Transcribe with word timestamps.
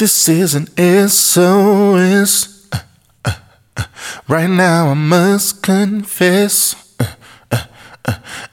This 0.00 0.30
is 0.30 0.54
an 0.54 0.66
SOS. 1.10 2.66
Right 4.26 4.48
now, 4.48 4.88
I 4.88 4.94
must 4.94 5.62
confess. 5.62 6.74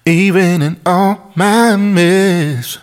Even 0.05 0.61
in 0.61 0.81
all 0.85 1.31
my 1.35 1.77
mess, 1.77 2.79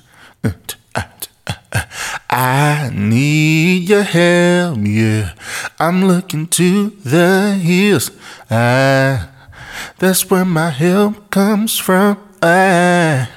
I 2.30 2.90
need 2.94 3.86
your 3.86 4.02
help. 4.02 4.78
Yeah, 4.80 5.34
I'm 5.78 6.06
looking 6.08 6.46
to 6.56 6.88
the 7.04 7.60
hills. 7.62 8.12
I, 8.50 9.28
that's 9.98 10.30
where 10.30 10.46
my 10.46 10.70
help 10.70 11.28
comes 11.28 11.76
from. 11.76 12.16
I, 12.40 13.28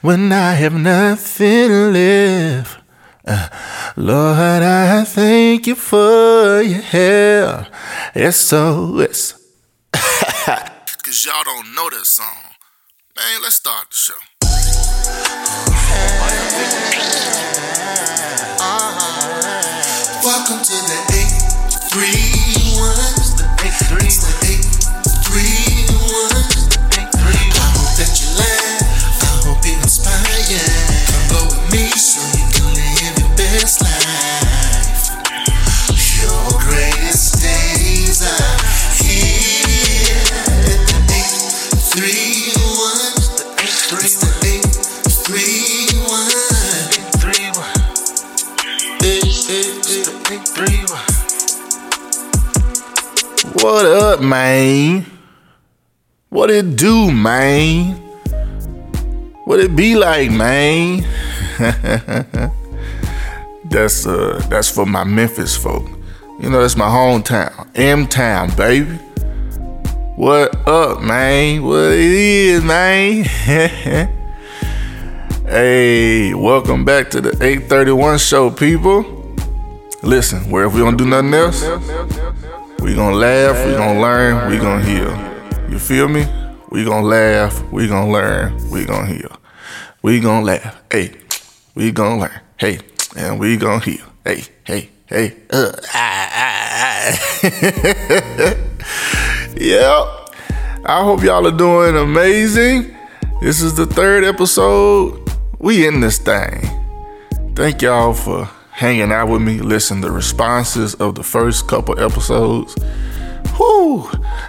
when 0.00 0.32
I 0.32 0.54
have 0.54 0.72
nothing 0.72 1.92
left. 1.92 2.85
Uh, 3.26 3.48
Lord, 3.96 4.62
I 4.62 5.04
thank 5.04 5.66
you 5.66 5.74
for 5.74 6.62
your 6.62 6.80
help. 6.80 7.66
SOS. 8.14 9.34
Cause 9.92 11.26
y'all 11.26 11.42
don't 11.44 11.74
know 11.74 11.90
that 11.90 12.04
song. 12.04 12.54
Man, 13.16 13.42
let's 13.42 13.56
start 13.56 13.90
the 13.90 13.96
show. 13.96 14.14
What 53.66 53.84
up, 53.84 54.20
man? 54.20 55.04
What 56.28 56.52
it 56.52 56.76
do, 56.76 57.10
man? 57.10 57.96
What 59.44 59.58
it 59.58 59.74
be 59.74 59.96
like, 59.96 60.30
man? 60.30 61.00
that's 63.64 64.06
uh 64.06 64.40
that's 64.48 64.70
for 64.70 64.86
my 64.86 65.02
Memphis 65.02 65.56
folk. 65.56 65.84
You 66.40 66.48
know, 66.48 66.60
that's 66.60 66.76
my 66.76 66.86
hometown. 66.86 67.68
M 67.74 68.06
Town, 68.06 68.54
baby. 68.54 68.94
What 70.14 70.54
up, 70.68 71.02
man? 71.02 71.64
What 71.64 71.90
it 71.90 71.98
is, 71.98 72.62
man? 72.62 73.24
hey, 75.44 76.34
welcome 76.34 76.84
back 76.84 77.10
to 77.10 77.20
the 77.20 77.30
831 77.30 78.18
show, 78.18 78.48
people. 78.48 79.34
Listen, 80.04 80.48
where 80.50 80.66
if 80.66 80.72
we 80.72 80.78
don't 80.78 80.96
do 80.96 81.04
nothing 81.04 81.34
else, 81.34 81.64
we 82.80 82.94
gonna 82.94 83.16
laugh, 83.16 83.66
we 83.66 83.72
gonna 83.72 84.00
learn, 84.00 84.50
we 84.50 84.58
gonna 84.58 84.84
heal. 84.84 85.70
You 85.70 85.78
feel 85.78 86.08
me? 86.08 86.26
We 86.70 86.84
gonna 86.84 87.06
laugh, 87.06 87.62
we 87.72 87.88
gonna 87.88 88.10
learn, 88.10 88.70
we 88.70 88.84
gonna 88.84 89.06
heal. 89.06 89.36
We 90.02 90.20
gonna 90.20 90.44
laugh, 90.44 90.82
hey, 90.90 91.12
we 91.74 91.90
gonna 91.92 92.20
learn, 92.20 92.40
hey, 92.58 92.80
and 93.16 93.40
we 93.40 93.56
gonna 93.56 93.84
heal, 93.84 94.04
hey, 94.24 94.44
hey, 94.64 94.90
hey, 95.06 95.36
uh, 95.50 95.72
ah, 95.94 96.28
ah, 96.32 97.18
ah. 97.42 98.54
yep. 99.56 100.26
I 100.88 101.02
hope 101.02 101.22
y'all 101.24 101.46
are 101.46 101.56
doing 101.56 101.96
amazing. 101.96 102.96
This 103.40 103.60
is 103.60 103.74
the 103.74 103.86
third 103.86 104.22
episode. 104.22 105.20
We 105.58 105.86
in 105.86 106.00
this 106.00 106.18
thing. 106.18 106.62
Thank 107.56 107.82
y'all 107.82 108.12
for 108.12 108.48
hanging 108.76 109.10
out 109.10 109.26
with 109.28 109.40
me, 109.40 109.58
listen 109.58 110.02
to 110.02 110.10
responses 110.10 110.94
of 110.96 111.14
the 111.14 111.22
first 111.22 111.66
couple 111.66 111.98
episodes. 111.98 112.76
Whoo, 113.58 114.02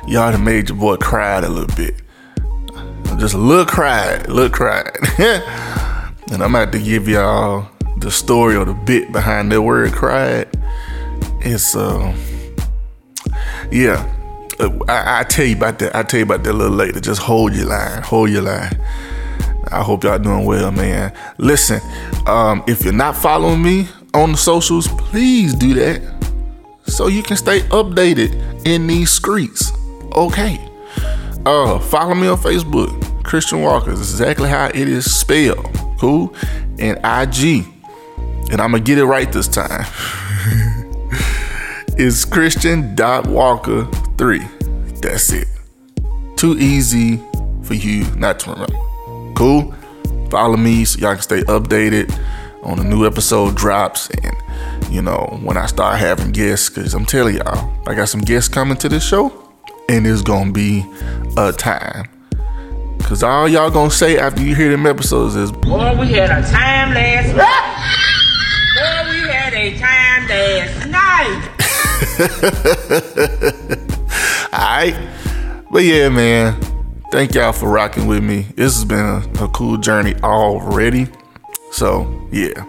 y'all 0.06 0.34
done 0.34 0.44
made 0.44 0.68
your 0.68 0.78
boy 0.78 0.98
cry 0.98 1.40
a 1.40 1.48
little 1.48 1.74
bit. 1.78 1.96
Just 3.18 3.36
a 3.36 3.38
little 3.38 3.66
cry, 3.66 4.22
little 4.24 4.50
cry. 4.50 4.84
and 5.18 6.44
I'm 6.44 6.54
about 6.54 6.74
to 6.74 6.80
give 6.80 7.08
y'all 7.08 7.70
the 8.00 8.12
story 8.12 8.58
or 8.58 8.66
the 8.66 8.74
bit 8.74 9.14
behind 9.14 9.50
the 9.50 9.62
word 9.62 9.94
cried. 9.94 10.50
It's 11.40 11.74
uh 11.74 12.14
yeah. 13.72 14.14
I, 14.90 15.22
I 15.22 15.24
tell 15.24 15.46
you 15.46 15.56
about 15.56 15.80
that. 15.80 15.96
I 15.96 16.04
tell 16.04 16.18
you 16.18 16.26
about 16.26 16.44
that 16.44 16.52
a 16.52 16.54
little 16.54 16.76
later. 16.76 17.00
Just 17.00 17.22
hold 17.22 17.56
your 17.56 17.68
line. 17.68 18.02
Hold 18.02 18.30
your 18.30 18.42
line. 18.42 18.78
I 19.72 19.84
hope 19.84 20.04
y'all 20.04 20.20
doing 20.20 20.44
well, 20.44 20.72
man. 20.72 21.14
Listen, 21.38 21.80
um, 22.26 22.64
if 22.68 22.84
you're 22.84 22.94
not 22.94 23.16
following 23.16 23.62
me 23.62 23.88
on 24.14 24.32
the 24.32 24.38
socials, 24.38 24.88
please 24.88 25.54
do 25.54 25.74
that 25.76 26.02
so 26.88 27.08
you 27.08 27.22
can 27.22 27.38
stay 27.38 27.62
updated 27.62 28.66
in 28.66 28.88
these 28.88 29.12
streets. 29.12 29.72
Okay. 30.16 30.60
Uh, 31.46 31.80
follow 31.80 32.16
me 32.16 32.28
on 32.28 32.38
Facebook, 32.38 33.24
Christian 33.24 33.62
Walker. 33.62 33.92
Is 33.92 34.00
exactly 34.00 34.50
how 34.50 34.68
it 34.68 34.76
is 34.76 35.14
spelled. 35.14 35.66
Cool. 36.00 36.34
And 36.80 36.98
IG. 36.98 37.66
And 38.52 38.62
I'm 38.62 38.72
gonna 38.72 38.80
get 38.80 38.98
it 38.98 39.06
right 39.06 39.32
this 39.32 39.48
time. 39.48 39.86
it's 41.98 42.26
Christian 42.26 42.96
dot 42.96 43.28
Walker 43.28 43.86
three. 44.18 44.46
That's 45.02 45.32
it. 45.32 45.48
Too 46.38 46.58
easy 46.58 47.18
for 47.64 47.74
you 47.74 48.06
not 48.16 48.40
to 48.42 48.52
remember. 48.52 49.34
Cool. 49.36 49.74
Follow 50.30 50.58
me 50.58 50.86
so 50.86 51.00
y'all 51.00 51.14
can 51.14 51.22
stay 51.22 51.42
updated 51.42 52.10
on 52.68 52.78
a 52.80 52.84
new 52.84 53.08
episode 53.08 53.56
drops 53.56 54.10
and 54.10 54.36
you 54.94 55.02
know 55.02 55.40
when 55.42 55.56
I 55.58 55.66
start 55.68 55.98
having 56.00 56.32
guests 56.32 56.70
because 56.70 56.94
I'm 56.94 57.06
telling 57.06 57.38
y'all 57.38 57.74
I 57.88 57.96
got 57.96 58.10
some 58.10 58.20
guests 58.22 58.50
coming 58.54 58.78
to 58.78 58.90
this 58.90 59.08
show 59.08 59.32
and 59.90 60.06
it's 60.06 60.22
gonna 60.22 60.52
be 60.52 60.86
a 61.38 61.54
time. 61.54 62.10
Cause 63.04 63.24
all 63.24 63.48
y'all 63.48 63.72
gonna 63.72 63.90
say 63.90 64.18
after 64.20 64.42
you 64.42 64.54
hear 64.54 64.70
them 64.70 64.86
episodes 64.86 65.38
is 65.38 65.50
Boy, 65.52 65.98
we 65.98 66.12
had 66.12 66.30
a 66.30 66.42
time 66.52 66.94
last 66.94 67.34
night. 67.36 67.74
Boy, 68.76 69.12
we 69.12 69.20
had 69.30 69.54
a 69.54 69.80
time 69.80 70.28
last 70.28 70.88
night. 70.90 71.54
Alright. 74.54 74.96
But 75.72 75.84
yeah, 75.84 76.10
man. 76.10 76.60
Thank 77.10 77.34
y'all 77.36 77.54
for 77.54 77.70
rocking 77.70 78.08
with 78.08 78.22
me. 78.22 78.48
This 78.56 78.76
has 78.76 78.84
been 78.84 79.00
a, 79.00 79.24
a 79.46 79.48
cool 79.50 79.78
journey 79.78 80.14
already. 80.24 81.08
So 81.78 82.28
yeah. 82.32 82.66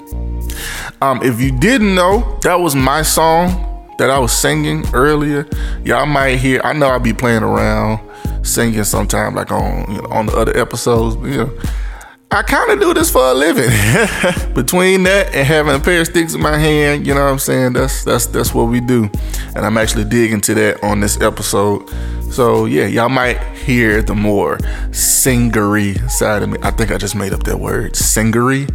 Um, 1.00 1.22
if 1.22 1.40
you 1.40 1.50
didn't 1.50 1.94
know, 1.94 2.38
that 2.42 2.56
was 2.56 2.74
my 2.74 3.00
song 3.00 3.94
that 3.96 4.10
I 4.10 4.18
was 4.18 4.32
singing 4.32 4.84
earlier. 4.92 5.48
Y'all 5.82 6.04
might 6.04 6.36
hear. 6.36 6.60
I 6.62 6.74
know 6.74 6.88
I'll 6.88 7.00
be 7.00 7.14
playing 7.14 7.42
around 7.42 8.00
singing 8.46 8.84
sometime, 8.84 9.34
like 9.34 9.50
on 9.50 9.90
you 9.90 10.02
know, 10.02 10.08
on 10.10 10.26
the 10.26 10.36
other 10.36 10.54
episodes. 10.54 11.16
But, 11.16 11.30
you 11.30 11.36
know, 11.38 11.58
I 12.30 12.42
kind 12.42 12.70
of 12.70 12.80
do 12.80 12.92
this 12.92 13.10
for 13.10 13.24
a 13.24 13.32
living. 13.32 13.70
Between 14.54 15.04
that 15.04 15.34
and 15.34 15.46
having 15.46 15.74
a 15.74 15.80
pair 15.80 16.02
of 16.02 16.06
sticks 16.08 16.34
in 16.34 16.42
my 16.42 16.58
hand, 16.58 17.06
you 17.06 17.14
know 17.14 17.24
what 17.24 17.30
I'm 17.30 17.38
saying? 17.38 17.72
That's 17.72 18.04
that's 18.04 18.26
that's 18.26 18.52
what 18.52 18.64
we 18.64 18.80
do. 18.80 19.10
And 19.56 19.64
I'm 19.64 19.78
actually 19.78 20.04
digging 20.04 20.42
to 20.42 20.54
that 20.54 20.84
on 20.84 21.00
this 21.00 21.18
episode. 21.22 21.88
So 22.30 22.66
yeah, 22.66 22.86
y'all 22.86 23.08
might 23.08 23.38
hear 23.54 24.02
the 24.02 24.14
more 24.14 24.58
singery 24.90 26.08
side 26.10 26.42
of 26.42 26.50
me. 26.50 26.58
I 26.62 26.70
think 26.70 26.90
I 26.92 26.98
just 26.98 27.14
made 27.14 27.32
up 27.32 27.42
that 27.44 27.58
word, 27.58 27.94
singery. 27.94 28.68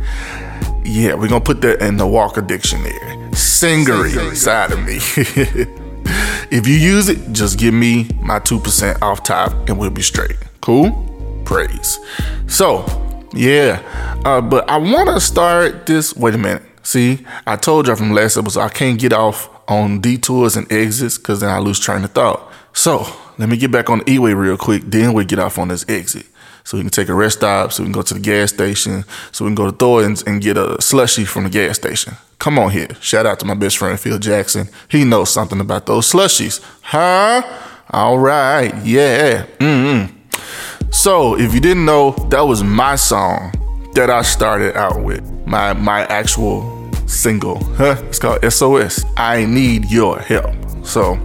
Yeah, 0.86 1.14
we're 1.14 1.30
gonna 1.30 1.40
put 1.40 1.62
that 1.62 1.82
in 1.82 1.98
the 1.98 2.08
Walker 2.08 2.42
dictionary. 2.42 2.94
Singery 3.32 4.36
side 4.36 4.72
of 4.72 4.80
me. 4.80 4.98
if 6.52 6.68
you 6.68 6.74
use 6.74 7.10
it, 7.10 7.32
just 7.32 7.58
give 7.58 7.74
me 7.74 8.10
my 8.22 8.40
2% 8.40 9.02
off 9.02 9.24
top 9.24 9.70
and 9.70 9.80
we'll 9.80 9.90
be 9.90 10.02
straight. 10.02 10.36
Cool? 10.62 11.42
Praise. 11.46 12.00
So, 12.48 12.86
yeah. 13.34 13.82
Uh, 14.26 14.42
but 14.42 14.70
I 14.70 14.78
wanna 14.78 15.20
start 15.20 15.86
this. 15.86 16.16
Wait 16.16 16.36
a 16.36 16.38
minute. 16.38 16.64
See, 16.82 17.26
I 17.48 17.56
told 17.56 17.88
y'all 17.88 17.96
from 17.96 18.12
last 18.12 18.36
episode 18.36 18.62
I 18.62 18.70
can't 18.70 19.00
get 19.00 19.14
off 19.14 19.50
on 19.70 20.02
detours 20.02 20.58
and 20.58 20.70
exits 20.72 21.18
because 21.18 21.40
then 21.40 21.50
I 21.50 21.60
lose 21.60 21.80
train 21.80 22.04
of 22.04 22.12
thought. 22.12 22.52
So 22.74 23.08
let 23.38 23.50
me 23.50 23.58
get 23.58 23.72
back 23.72 23.90
on 23.90 24.00
the 24.00 24.12
E-way 24.12 24.34
real 24.34 24.58
quick. 24.58 24.84
Then 24.86 25.14
we 25.14 25.26
get 25.26 25.40
off 25.40 25.58
on 25.58 25.68
this 25.70 25.86
exit. 25.90 26.26
So 26.66 26.78
we 26.78 26.84
can 26.84 26.92
take 26.92 27.10
a 27.10 27.14
rest 27.14 27.40
stop, 27.40 27.74
so 27.74 27.84
we 27.84 27.88
can 27.88 27.94
go 27.94 28.02
to 28.02 28.14
the 28.14 28.20
gas 28.22 28.54
station, 28.54 29.04
so 29.34 29.44
we 29.44 29.50
can 29.50 29.56
go 29.56 29.70
to 29.70 29.76
Thornton's 29.76 30.24
and 30.24 30.42
get 30.42 30.58
a 30.58 30.82
slushy 30.82 31.26
from 31.26 31.44
the 31.44 31.50
gas 31.50 31.76
station. 31.76 32.14
Come 32.40 32.58
on 32.58 32.72
here. 32.72 32.88
Shout 33.02 33.26
out 33.26 33.40
to 33.42 33.46
my 33.46 33.54
best 33.54 33.78
friend 33.78 34.00
Phil 34.00 34.18
Jackson. 34.18 34.70
He 34.90 35.04
knows 35.04 35.30
something 35.30 35.60
about 35.60 35.86
those 35.88 36.10
slushies. 36.10 36.64
Huh? 36.82 37.42
All 37.90 38.18
right. 38.18 38.74
Yeah. 38.86 39.46
Mm-hmm. 39.60 40.90
So 40.92 41.38
if 41.38 41.54
you 41.54 41.60
didn't 41.60 41.86
know, 41.86 42.12
that 42.30 42.42
was 42.42 42.64
my 42.64 42.96
song 42.96 43.52
that 43.96 44.10
I 44.10 44.22
started 44.22 44.78
out 44.78 45.04
with. 45.04 45.22
My 45.46 45.74
my 45.74 46.06
actual 46.06 46.92
single. 47.08 47.64
Huh? 47.76 47.96
It's 48.04 48.20
called 48.20 48.44
SOS. 48.52 49.04
I 49.18 49.46
need 49.46 49.92
your 49.92 50.20
help. 50.20 50.56
So 50.86 51.20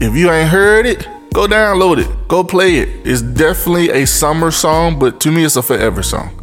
if 0.00 0.14
you 0.14 0.30
ain't 0.30 0.48
heard 0.48 0.86
it, 0.86 1.06
go 1.32 1.46
download 1.46 1.98
it. 1.98 2.28
Go 2.28 2.44
play 2.44 2.76
it. 2.76 3.06
It's 3.06 3.22
definitely 3.22 3.90
a 3.90 4.06
summer 4.06 4.50
song, 4.50 4.98
but 4.98 5.20
to 5.20 5.30
me, 5.30 5.44
it's 5.44 5.56
a 5.56 5.62
forever 5.62 6.02
song. 6.02 6.34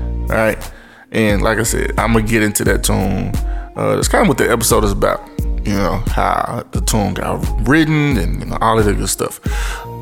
All 0.00 0.36
right. 0.36 0.72
And 1.10 1.42
like 1.42 1.58
I 1.58 1.62
said, 1.62 1.92
I'm 1.98 2.12
gonna 2.12 2.26
get 2.26 2.42
into 2.42 2.64
that 2.64 2.84
tune. 2.84 3.32
Uh, 3.76 3.96
that's 3.96 4.08
kind 4.08 4.22
of 4.22 4.28
what 4.28 4.38
the 4.38 4.50
episode 4.50 4.84
is 4.84 4.92
about. 4.92 5.22
You 5.64 5.74
know 5.74 6.02
how 6.08 6.64
the 6.72 6.80
tune 6.80 7.14
got 7.14 7.42
written 7.66 8.18
and 8.18 8.40
you 8.40 8.46
know, 8.46 8.58
all 8.60 8.78
of 8.78 8.84
the 8.84 8.92
good 8.92 9.08
stuff. 9.08 9.40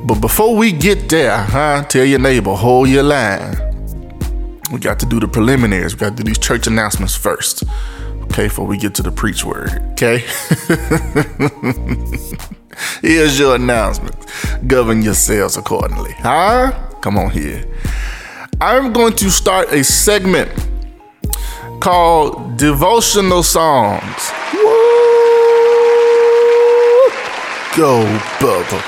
But 0.04 0.20
before 0.20 0.56
we 0.56 0.72
get 0.72 1.08
there, 1.08 1.36
huh? 1.36 1.84
Tell 1.84 2.04
your 2.04 2.18
neighbor, 2.18 2.54
hold 2.54 2.88
your 2.88 3.04
line. 3.04 3.56
We 4.72 4.80
got 4.80 4.98
to 5.00 5.06
do 5.06 5.20
the 5.20 5.28
preliminaries. 5.28 5.94
We 5.94 6.00
got 6.00 6.16
to 6.16 6.22
do 6.22 6.24
these 6.24 6.38
church 6.38 6.66
announcements 6.66 7.14
first. 7.14 7.62
Okay, 8.24 8.44
before 8.48 8.66
we 8.66 8.78
get 8.78 8.94
to 8.96 9.02
the 9.02 9.12
preach 9.12 9.44
word. 9.44 9.70
Okay. 9.92 10.24
Here's 13.00 13.38
your 13.38 13.56
announcement. 13.56 14.16
Govern 14.66 15.02
yourselves 15.02 15.56
accordingly. 15.56 16.12
Huh? 16.18 16.72
Come 17.00 17.18
on 17.18 17.30
here. 17.30 17.64
I'm 18.60 18.92
going 18.92 19.14
to 19.16 19.30
start 19.30 19.72
a 19.72 19.82
segment 19.82 20.50
called 21.80 22.56
Devotional 22.56 23.42
Songs. 23.42 24.30
Woo! 24.54 24.62
Go, 27.76 28.04
Bubba. 28.38 28.80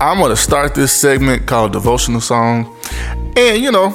I'm 0.00 0.18
going 0.18 0.30
to 0.30 0.36
start 0.36 0.74
this 0.74 0.92
segment 0.92 1.46
called 1.46 1.72
Devotional 1.72 2.20
Song. 2.20 2.76
And, 3.36 3.62
you 3.62 3.70
know, 3.70 3.88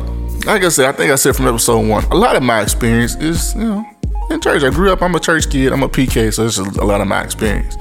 like 0.45 0.63
I 0.63 0.69
said, 0.69 0.85
I 0.87 0.91
think 0.91 1.11
I 1.11 1.15
said 1.15 1.35
from 1.35 1.47
episode 1.47 1.87
one, 1.87 2.03
a 2.05 2.15
lot 2.15 2.35
of 2.35 2.43
my 2.43 2.61
experience 2.61 3.15
is, 3.15 3.53
you 3.55 3.63
know, 3.63 3.85
in 4.29 4.41
church. 4.41 4.63
I 4.63 4.69
grew 4.69 4.91
up, 4.91 5.01
I'm 5.01 5.13
a 5.15 5.19
church 5.19 5.49
kid, 5.49 5.71
I'm 5.71 5.83
a 5.83 5.89
PK, 5.89 6.33
so 6.33 6.43
this 6.45 6.57
is 6.57 6.77
a 6.77 6.83
lot 6.83 7.01
of 7.01 7.07
my 7.07 7.23
experience. 7.23 7.75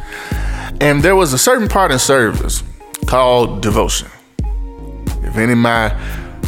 And 0.80 1.02
there 1.02 1.16
was 1.16 1.32
a 1.32 1.38
certain 1.38 1.68
part 1.68 1.92
in 1.92 1.98
service 1.98 2.62
called 3.06 3.62
devotion. 3.62 4.08
If 5.22 5.36
any 5.36 5.52
of 5.52 5.58
my 5.58 5.88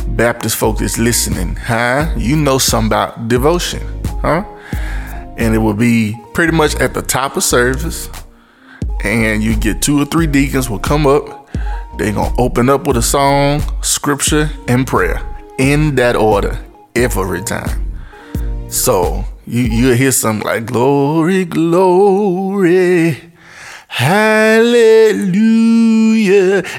Baptist 0.08 0.56
folk 0.56 0.80
is 0.80 0.98
listening, 0.98 1.56
huh? 1.56 2.12
You 2.16 2.36
know 2.36 2.58
something 2.58 2.88
about 2.88 3.28
devotion, 3.28 3.82
huh? 4.22 4.44
And 5.36 5.54
it 5.54 5.58
would 5.58 5.78
be 5.78 6.16
pretty 6.32 6.52
much 6.52 6.74
at 6.76 6.94
the 6.94 7.02
top 7.02 7.36
of 7.36 7.44
service. 7.44 8.08
And 9.04 9.42
you 9.42 9.56
get 9.56 9.82
two 9.82 10.00
or 10.00 10.06
three 10.06 10.26
deacons 10.26 10.70
will 10.70 10.78
come 10.78 11.06
up. 11.06 11.48
They're 11.98 12.12
gonna 12.12 12.34
open 12.38 12.68
up 12.68 12.86
with 12.86 12.96
a 12.96 13.02
song, 13.02 13.62
scripture, 13.82 14.50
and 14.68 14.86
prayer 14.86 15.20
in 15.58 15.94
that 15.96 16.16
order 16.16 16.58
every 16.94 17.42
time. 17.42 17.92
So 18.68 19.24
you 19.46 19.62
you 19.62 19.92
hear 19.92 20.12
something 20.12 20.46
like 20.46 20.66
glory, 20.66 21.44
glory, 21.44 23.32
hallelujah. 23.88 25.36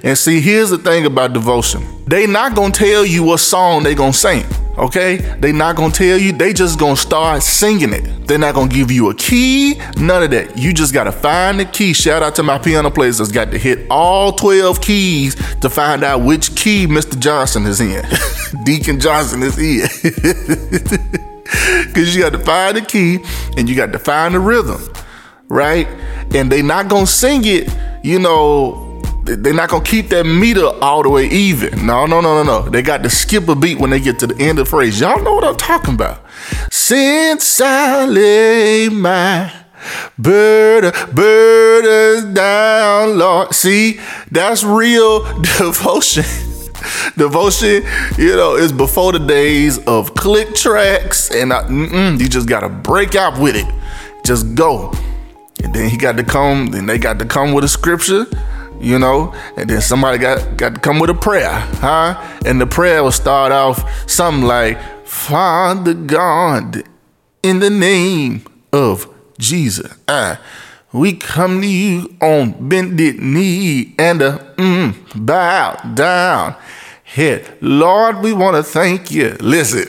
And 0.03 0.17
see, 0.17 0.41
here's 0.41 0.69
the 0.69 0.77
thing 0.77 1.05
about 1.05 1.33
devotion. 1.33 1.83
They 2.05 2.27
not 2.27 2.55
gonna 2.55 2.73
tell 2.73 3.05
you 3.05 3.23
what 3.23 3.39
song 3.39 3.83
they 3.83 3.95
gonna 3.95 4.13
sing. 4.13 4.45
Okay? 4.77 5.17
They 5.39 5.51
not 5.51 5.75
gonna 5.75 5.91
tell 5.91 6.17
you, 6.17 6.31
they 6.31 6.53
just 6.53 6.79
gonna 6.79 6.95
start 6.95 7.41
singing 7.43 7.91
it. 7.93 8.27
They're 8.27 8.37
not 8.37 8.53
gonna 8.53 8.69
give 8.69 8.91
you 8.91 9.09
a 9.09 9.15
key, 9.15 9.79
none 9.97 10.23
of 10.23 10.31
that. 10.31 10.57
You 10.57 10.73
just 10.73 10.93
gotta 10.93 11.11
find 11.11 11.59
the 11.59 11.65
key. 11.65 11.93
Shout 11.93 12.21
out 12.21 12.35
to 12.35 12.43
my 12.43 12.59
piano 12.59 12.91
players 12.91 13.17
that's 13.17 13.31
got 13.31 13.51
to 13.51 13.57
hit 13.57 13.87
all 13.89 14.33
12 14.33 14.81
keys 14.81 15.35
to 15.61 15.69
find 15.69 16.03
out 16.03 16.21
which 16.21 16.55
key 16.55 16.85
Mr. 16.85 17.17
Johnson 17.19 17.65
is 17.65 17.81
in. 17.81 18.05
Deacon 18.63 18.99
Johnson 18.99 19.41
is 19.43 19.57
in. 19.57 19.87
Cause 21.93 22.13
you 22.15 22.21
got 22.21 22.33
to 22.33 22.39
find 22.39 22.75
the 22.77 22.81
key 22.81 23.19
and 23.57 23.67
you 23.69 23.75
got 23.75 23.91
to 23.93 23.99
find 23.99 24.35
the 24.35 24.39
rhythm, 24.39 24.81
right? 25.47 25.87
And 26.33 26.51
they 26.51 26.61
not 26.61 26.87
gonna 26.87 27.07
sing 27.07 27.41
it, 27.45 27.69
you 28.03 28.19
know, 28.19 29.01
they're 29.23 29.53
not 29.53 29.69
gonna 29.69 29.83
keep 29.83 30.09
that 30.09 30.25
meter 30.25 30.65
all 30.81 31.03
the 31.03 31.09
way 31.09 31.27
even. 31.27 31.85
No, 31.85 32.05
no, 32.05 32.21
no, 32.21 32.41
no, 32.41 32.61
no. 32.61 32.69
They 32.69 32.81
got 32.81 33.03
to 33.03 33.09
skip 33.09 33.47
a 33.49 33.55
beat 33.55 33.79
when 33.79 33.89
they 33.89 33.99
get 33.99 34.19
to 34.19 34.27
the 34.27 34.35
end 34.35 34.59
of 34.59 34.65
the 34.65 34.69
phrase. 34.69 34.99
Y'all 34.99 35.21
know 35.21 35.33
what 35.33 35.43
I'm 35.43 35.57
talking 35.57 35.95
about. 35.95 36.23
Since 36.71 37.59
I 37.59 38.05
lay 38.05 38.89
my 38.89 39.51
burden, 40.17 40.93
burdens 41.13 42.33
down, 42.33 43.17
Lord. 43.17 43.53
See, 43.53 43.99
that's 44.31 44.63
real 44.63 45.23
devotion. 45.57 46.23
Devotion, 47.17 47.83
you 48.17 48.35
know, 48.35 48.55
is 48.55 48.71
before 48.71 49.11
the 49.11 49.19
days 49.19 49.79
of 49.85 50.13
click 50.13 50.55
tracks, 50.55 51.31
and 51.31 51.51
I, 51.51 51.67
you 51.69 52.29
just 52.29 52.47
gotta 52.47 52.69
break 52.69 53.15
out 53.15 53.39
with 53.39 53.55
it. 53.55 53.65
Just 54.23 54.55
go. 54.55 54.93
And 55.63 55.73
then 55.73 55.89
he 55.89 55.97
got 55.97 56.17
to 56.17 56.23
come, 56.23 56.67
then 56.67 56.85
they 56.85 56.97
got 56.97 57.19
to 57.19 57.25
come 57.25 57.53
with 57.53 57.63
a 57.63 57.67
scripture, 57.67 58.25
you 58.79 58.99
know, 58.99 59.33
and 59.55 59.69
then 59.69 59.81
somebody 59.81 60.17
got, 60.17 60.57
got 60.57 60.75
to 60.75 60.79
come 60.79 60.99
with 60.99 61.09
a 61.09 61.15
prayer, 61.15 61.51
huh? 61.51 62.15
And 62.45 62.61
the 62.61 62.67
prayer 62.67 63.03
will 63.03 63.11
start 63.11 63.51
off 63.51 64.09
something 64.09 64.43
like, 64.43 64.79
Father 65.05 65.93
God, 65.93 66.83
in 67.41 67.59
the 67.59 67.69
name 67.69 68.43
of 68.71 69.13
Jesus, 69.39 69.97
I, 70.07 70.37
we 70.93 71.13
come 71.13 71.61
to 71.61 71.67
you 71.67 72.15
on 72.21 72.69
bended 72.69 73.19
knee 73.19 73.95
and 73.97 74.21
a 74.21 74.53
mm, 74.57 75.25
bow 75.25 75.73
down 75.93 76.55
head. 77.03 77.57
Lord, 77.61 78.19
we 78.19 78.33
want 78.33 78.55
to 78.57 78.63
thank 78.63 79.11
you. 79.11 79.35
Listen, 79.39 79.85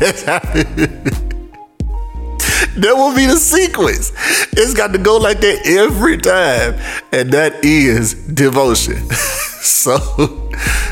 that 2.76 2.94
will 2.94 3.14
be 3.14 3.26
the 3.26 3.36
sequence. 3.36 4.12
It's 4.52 4.74
got 4.74 4.92
to 4.92 4.98
go 4.98 5.16
like 5.16 5.40
that 5.40 5.66
every 5.66 6.18
time. 6.18 6.74
And 7.12 7.32
that 7.32 7.64
is 7.64 8.14
devotion. 8.14 9.08
so, 9.60 9.98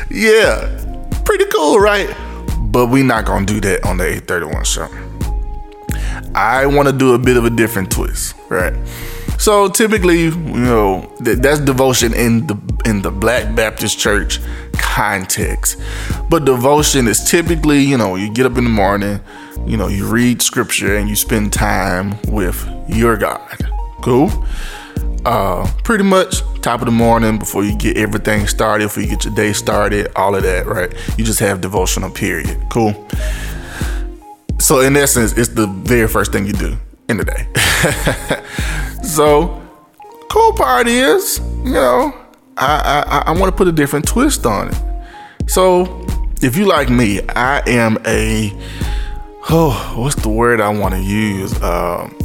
yeah, 0.09 1.11
pretty 1.25 1.45
cool, 1.45 1.79
right? 1.79 2.09
But 2.71 2.87
we 2.87 3.03
not 3.03 3.25
going 3.25 3.45
to 3.45 3.53
do 3.53 3.61
that 3.61 3.85
on 3.85 3.97
the 3.97 4.05
831 4.05 4.63
show. 4.63 4.87
I 6.33 6.65
want 6.65 6.87
to 6.87 6.93
do 6.93 7.13
a 7.13 7.19
bit 7.19 7.37
of 7.37 7.45
a 7.45 7.49
different 7.49 7.91
twist, 7.91 8.35
right? 8.49 8.73
So 9.37 9.67
typically, 9.67 10.25
you 10.25 10.31
know, 10.31 11.11
that's 11.19 11.59
devotion 11.59 12.13
in 12.13 12.45
the 12.45 12.57
in 12.85 13.01
the 13.01 13.09
Black 13.09 13.55
Baptist 13.55 13.97
Church 13.97 14.39
context. 14.73 15.81
But 16.29 16.45
devotion 16.45 17.07
is 17.07 17.23
typically, 17.23 17.79
you 17.79 17.97
know, 17.97 18.15
you 18.15 18.31
get 18.31 18.45
up 18.45 18.57
in 18.57 18.63
the 18.63 18.69
morning, 18.69 19.19
you 19.65 19.77
know, 19.77 19.87
you 19.87 20.07
read 20.07 20.41
scripture 20.41 20.97
and 20.97 21.07
you 21.09 21.15
spend 21.15 21.53
time 21.53 22.17
with 22.27 22.67
your 22.87 23.17
God. 23.17 23.57
Cool. 24.01 24.29
Uh, 25.25 25.71
pretty 25.83 26.03
much 26.03 26.41
top 26.61 26.81
of 26.81 26.85
the 26.85 26.91
morning 26.91 27.37
before 27.37 27.63
you 27.63 27.77
get 27.77 27.95
everything 27.95 28.47
started, 28.47 28.85
before 28.85 29.03
you 29.03 29.09
get 29.09 29.23
your 29.23 29.35
day 29.35 29.53
started, 29.53 30.11
all 30.15 30.35
of 30.35 30.43
that, 30.43 30.65
right? 30.65 30.93
You 31.17 31.23
just 31.23 31.39
have 31.39 31.61
devotional 31.61 32.09
period. 32.09 32.57
Cool. 32.69 33.07
So 34.59 34.81
in 34.81 34.95
essence, 34.97 35.37
it's 35.37 35.49
the 35.49 35.67
very 35.67 36.07
first 36.07 36.31
thing 36.31 36.45
you 36.45 36.53
do 36.53 36.77
in 37.09 37.17
the 37.17 37.25
day. 37.25 37.47
so 39.03 39.61
cool 40.29 40.53
part 40.53 40.87
is, 40.87 41.39
you 41.63 41.73
know, 41.73 42.15
I 42.57 43.03
I, 43.07 43.23
I 43.27 43.31
want 43.31 43.51
to 43.51 43.57
put 43.57 43.67
a 43.67 43.71
different 43.71 44.07
twist 44.07 44.45
on 44.45 44.69
it. 44.69 45.49
So 45.49 46.05
if 46.41 46.55
you 46.55 46.65
like 46.65 46.89
me, 46.89 47.21
I 47.29 47.61
am 47.67 47.97
a 48.05 48.51
oh, 49.49 49.93
what's 49.97 50.15
the 50.15 50.29
word 50.29 50.61
I 50.61 50.69
want 50.69 50.93
to 50.93 51.01
use? 51.01 51.53
Um, 51.61 52.15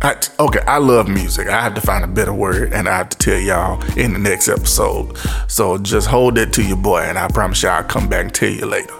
I, 0.00 0.20
okay, 0.40 0.60
I 0.66 0.78
love 0.78 1.08
music. 1.08 1.46
I 1.48 1.60
have 1.60 1.74
to 1.74 1.80
find 1.80 2.04
a 2.04 2.08
better 2.08 2.32
word, 2.32 2.72
and 2.72 2.88
I 2.88 2.96
have 2.96 3.08
to 3.10 3.18
tell 3.18 3.38
y'all 3.38 3.80
in 3.96 4.12
the 4.12 4.18
next 4.18 4.48
episode. 4.48 5.16
So 5.46 5.78
just 5.78 6.08
hold 6.08 6.34
that 6.36 6.52
to 6.54 6.62
your 6.62 6.76
boy, 6.76 7.02
and 7.02 7.18
I 7.18 7.28
promise 7.28 7.62
y'all 7.62 7.72
I'll 7.72 7.84
come 7.84 8.08
back 8.08 8.24
and 8.24 8.34
tell 8.34 8.50
you 8.50 8.66
later. 8.66 8.94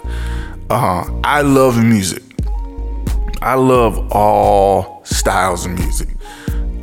Uh, 0.71 1.05
I 1.25 1.43
love 1.43 1.83
music. 1.83 2.23
I 3.43 3.55
love 3.55 4.13
all 4.13 5.05
styles 5.05 5.67
of 5.67 5.73
music. 5.73 6.09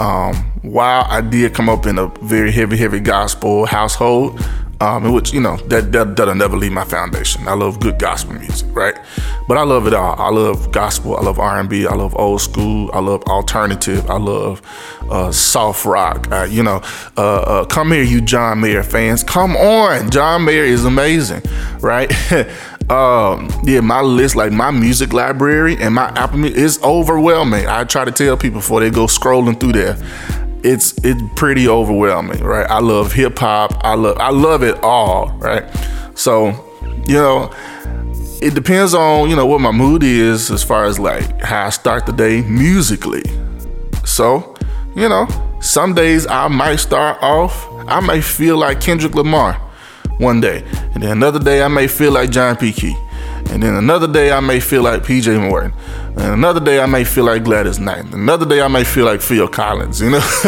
Um, 0.02 0.36
while 0.62 1.06
I 1.10 1.22
did 1.22 1.54
come 1.54 1.70
up 1.70 1.86
in 1.86 1.98
a 1.98 2.08
very 2.22 2.52
heavy, 2.52 2.76
heavy 2.76 3.00
gospel 3.00 3.66
household, 3.66 4.46
um, 4.82 5.12
which 5.12 5.34
you 5.34 5.42
know 5.42 5.58
that, 5.68 5.92
that 5.92 6.16
that'll 6.16 6.36
never 6.36 6.56
leave 6.56 6.72
my 6.72 6.86
foundation. 6.86 7.48
I 7.48 7.54
love 7.54 7.80
good 7.80 8.00
gospel 8.00 8.36
music, 8.36 8.68
right? 8.74 8.96
But 9.48 9.58
I 9.58 9.64
love 9.64 9.88
it 9.88 9.94
all. 9.94 10.16
I 10.18 10.30
love 10.30 10.72
gospel. 10.72 11.18
I 11.18 11.22
love 11.22 11.40
R 11.40 11.60
and 11.60 11.70
B. 11.70 11.86
I 11.86 11.96
love 11.96 12.16
old 12.16 12.42
school. 12.42 12.90
I 12.94 13.00
love 13.00 13.24
alternative. 13.24 14.10
I 14.10 14.18
love 14.18 14.62
uh, 15.10 15.32
soft 15.32 15.86
rock. 15.86 16.32
Uh, 16.32 16.44
you 16.44 16.64
know, 16.64 16.82
uh, 17.18 17.40
uh 17.42 17.66
come 17.66 17.92
here, 17.92 18.04
you 18.04 18.22
John 18.22 18.62
Mayer 18.62 18.84
fans. 18.84 19.24
Come 19.24 19.58
on, 19.58 20.10
John 20.12 20.46
Mayer 20.46 20.64
is 20.64 20.86
amazing, 20.86 21.42
right? 21.80 22.10
um, 22.90 23.50
yeah, 23.66 23.82
my 23.82 24.02
list, 24.02 24.36
like 24.38 24.54
my 24.54 24.72
music 24.72 25.12
library 25.12 25.76
and 25.78 25.94
my 25.94 26.08
Apple 26.10 26.40
Music 26.40 26.58
is 26.58 26.82
overwhelming. 26.84 27.68
I 27.68 27.84
try 27.84 28.06
to 28.06 28.12
tell 28.12 28.38
people 28.38 28.60
before 28.60 28.80
they 28.80 28.90
go 28.90 29.08
scrolling 29.08 29.60
through 29.60 29.74
there. 29.74 29.98
It's 30.64 30.94
it's 31.04 31.22
pretty 31.36 31.68
overwhelming, 31.68 32.44
right? 32.44 32.70
I 32.70 32.80
love 32.80 33.14
hip 33.14 33.40
hop. 33.40 33.74
I 33.84 33.96
love 33.96 34.18
I 34.20 34.30
love 34.30 34.64
it 34.64 34.84
all, 34.84 35.30
right? 35.38 35.64
So, 36.16 36.48
you 37.08 37.16
know, 37.16 37.52
it 38.42 38.54
depends 38.54 38.94
on, 38.94 39.30
you 39.30 39.36
know, 39.36 39.46
what 39.46 39.62
my 39.62 39.72
mood 39.72 40.04
is 40.04 40.52
as 40.52 40.64
far 40.64 40.86
as 40.86 41.00
like 41.00 41.42
how 41.42 41.68
I 41.68 41.70
start 41.70 42.06
the 42.06 42.12
day 42.12 42.42
musically. 42.42 43.24
So, 44.06 44.56
you 44.96 45.08
know, 45.08 45.28
some 45.62 45.94
days 45.94 46.26
I 46.28 46.48
might 46.48 46.78
start 46.78 47.18
off, 47.22 47.68
I 47.88 48.00
may 48.00 48.22
feel 48.22 48.58
like 48.58 48.82
Kendrick 48.82 49.16
Lamar 49.16 49.54
one 50.18 50.42
day. 50.42 50.64
And 50.94 51.04
then 51.04 51.12
another 51.12 51.40
day 51.40 51.64
I 51.64 51.68
may 51.68 51.88
feel 51.88 52.12
like 52.12 52.30
John 52.30 52.56
P. 52.56 52.72
Kee. 52.72 52.96
And 53.50 53.64
then 53.64 53.76
another 53.76 54.12
day 54.12 54.32
I 54.32 54.40
may 54.40 54.60
feel 54.60 54.84
like 54.84 55.02
PJ 55.02 55.50
Morton. 55.50 55.74
And 56.10 56.34
another 56.34 56.60
day 56.60 56.80
I 56.80 56.86
may 56.86 57.04
feel 57.04 57.26
like 57.26 57.44
Gladys 57.44 57.80
Knight. 57.80 58.06
Another 58.14 58.46
day 58.46 58.62
I 58.62 58.68
may 58.68 58.84
feel 58.84 59.06
like 59.06 59.22
Phil 59.22 59.48
Collins. 59.48 60.00
You 60.02 60.12
know, 60.12 60.22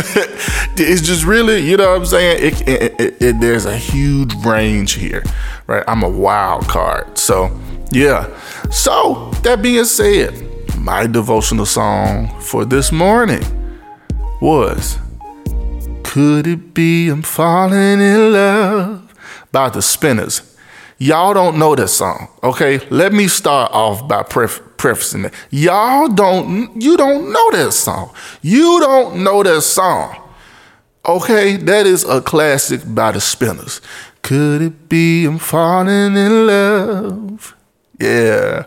it's 0.77 1.01
just 1.01 1.25
really, 1.25 1.59
you 1.59 1.77
know 1.77 1.89
what 1.89 1.97
I'm 1.99 2.05
saying? 2.05 2.53
It, 2.53 2.67
it, 2.67 3.21
it, 3.21 3.39
there's 3.41 3.65
a 3.65 3.75
huge 3.75 4.33
range 4.45 4.93
here, 4.93 5.23
right? 5.67 5.83
I'm 5.87 6.03
a 6.03 6.09
wild 6.09 6.67
card. 6.67 7.17
So, 7.17 7.57
yeah. 7.91 8.29
So, 8.69 9.31
that 9.43 9.61
being 9.61 9.85
said, 9.85 10.33
my 10.77 11.07
devotional 11.07 11.65
song 11.65 12.39
for 12.39 12.65
this 12.65 12.91
morning 12.91 13.43
was 14.41 14.97
Could 16.03 16.47
It 16.47 16.73
Be 16.73 17.09
I'm 17.09 17.21
Falling 17.21 17.99
in 17.99 18.33
Love 18.33 19.13
by 19.51 19.69
the 19.69 19.81
Spinners. 19.81 20.50
Y'all 21.01 21.33
don't 21.33 21.57
know 21.57 21.73
this 21.73 21.97
song, 21.97 22.27
okay? 22.43 22.77
Let 22.91 23.11
me 23.11 23.27
start 23.27 23.71
off 23.71 24.07
by 24.07 24.21
pref- 24.21 24.61
prefacing 24.77 25.23
that. 25.23 25.33
Y'all 25.49 26.07
don't, 26.09 26.79
you 26.79 26.95
don't 26.95 27.33
know 27.33 27.51
this 27.53 27.79
song. 27.79 28.13
You 28.43 28.79
don't 28.79 29.23
know 29.23 29.41
this 29.41 29.65
song. 29.65 30.15
Okay, 31.03 31.57
that 31.57 31.87
is 31.87 32.03
a 32.03 32.21
classic 32.21 32.81
by 32.85 33.13
the 33.13 33.19
Spinners. 33.19 33.81
Could 34.21 34.61
it 34.61 34.89
be 34.89 35.25
I'm 35.25 35.39
falling 35.39 36.15
in 36.15 36.45
love? 36.45 37.55
Yeah. 37.99 38.65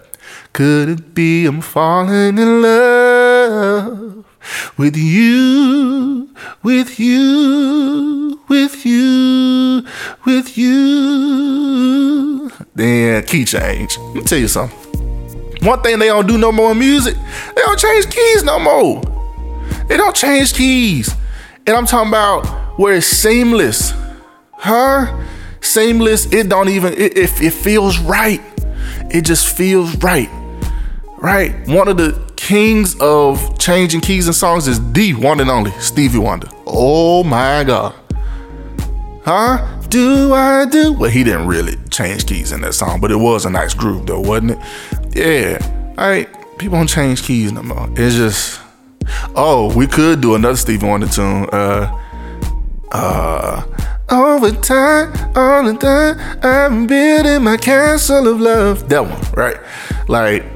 Could 0.53 0.89
it 0.89 1.15
be 1.15 1.47
I'm 1.47 1.61
falling 1.61 2.37
in 2.37 2.63
love 2.63 4.24
with 4.77 4.97
you, 4.97 6.29
with 6.63 6.99
you, 6.99 8.41
with 8.49 8.85
you, 8.85 9.87
with 10.25 10.59
you? 10.59 12.51
Then 12.75 13.25
key 13.25 13.45
change. 13.45 13.99
Let 13.99 14.15
me 14.15 14.23
tell 14.23 14.39
you 14.39 14.49
something. 14.49 14.79
One 15.67 15.81
thing 15.83 15.99
they 15.99 16.07
don't 16.07 16.27
do 16.27 16.39
no 16.39 16.53
more 16.53 16.73
in 16.73 16.79
music, 16.79 17.17
they 17.55 17.63
don't 17.63 17.79
change 17.79 18.11
keys 18.11 18.45
no 18.45 18.59
more. 18.59 19.03
They 19.89 19.97
don't 19.97 20.17
change 20.17 20.55
keys. 20.55 21.15
And 21.67 21.77
I'm 21.77 21.87
talking 21.87 22.09
about 22.09 22.45
where 22.79 22.95
it's 22.97 23.07
seamless. 23.07 23.93
Huh? 24.53 25.25
Seamless, 25.61 26.33
it 26.33 26.49
don't 26.49 26.69
even, 26.69 26.93
it, 26.95 27.17
it, 27.17 27.41
it 27.41 27.53
feels 27.53 27.99
right. 27.99 28.41
It 29.11 29.23
just 29.23 29.57
feels 29.57 29.97
right 29.97 30.29
right? 31.25 31.67
One 31.67 31.89
of 31.89 31.97
the 31.97 32.13
kings 32.45 32.95
of 33.01 33.59
changing 33.59 34.03
keys 34.03 34.27
and 34.27 34.37
songs 34.37 34.69
is 34.69 34.93
the 34.93 35.15
one 35.15 35.41
and 35.41 35.49
only 35.49 35.71
Stevie 35.81 36.19
Wonder. 36.19 36.47
Oh 36.67 37.25
my 37.25 37.65
God. 37.65 37.95
Huh? 39.25 39.81
Do 39.89 40.35
I 40.35 40.67
do? 40.67 40.93
Well, 40.93 41.11
he 41.11 41.25
didn't 41.25 41.47
really 41.47 41.77
change 41.89 42.27
keys 42.27 42.53
in 42.53 42.61
that 42.61 42.75
song, 42.75 43.01
but 43.01 43.11
it 43.11 43.17
was 43.17 43.47
a 43.47 43.51
nice 43.51 43.73
groove 43.73 44.07
though, 44.07 44.21
wasn't 44.21 44.51
it? 44.53 44.59
Yeah. 45.17 45.95
All 45.97 46.07
right. 46.07 46.29
People 46.59 46.77
don't 46.77 46.87
change 46.87 47.23
keys 47.23 47.51
no 47.51 47.63
more. 47.63 47.89
It's 47.97 48.15
just, 48.15 48.61
oh, 49.35 49.75
we 49.75 49.87
could 49.87 50.21
do 50.21 50.35
another 50.35 50.57
Stevie 50.57 50.87
Wonder 50.87 51.09
tune. 51.09 51.49
Uh, 51.51 51.99
uh, 52.93 53.63
over 54.11 54.51
time, 54.51 55.35
all 55.35 55.65
the 55.65 55.79
time, 55.79 56.39
I'm 56.43 56.87
building 56.87 57.43
my 57.43 57.57
castle 57.57 58.29
of 58.29 58.39
love. 58.39 58.87
That 58.91 59.01
one, 59.01 59.23
right? 59.33 59.57
Like, 60.09 60.54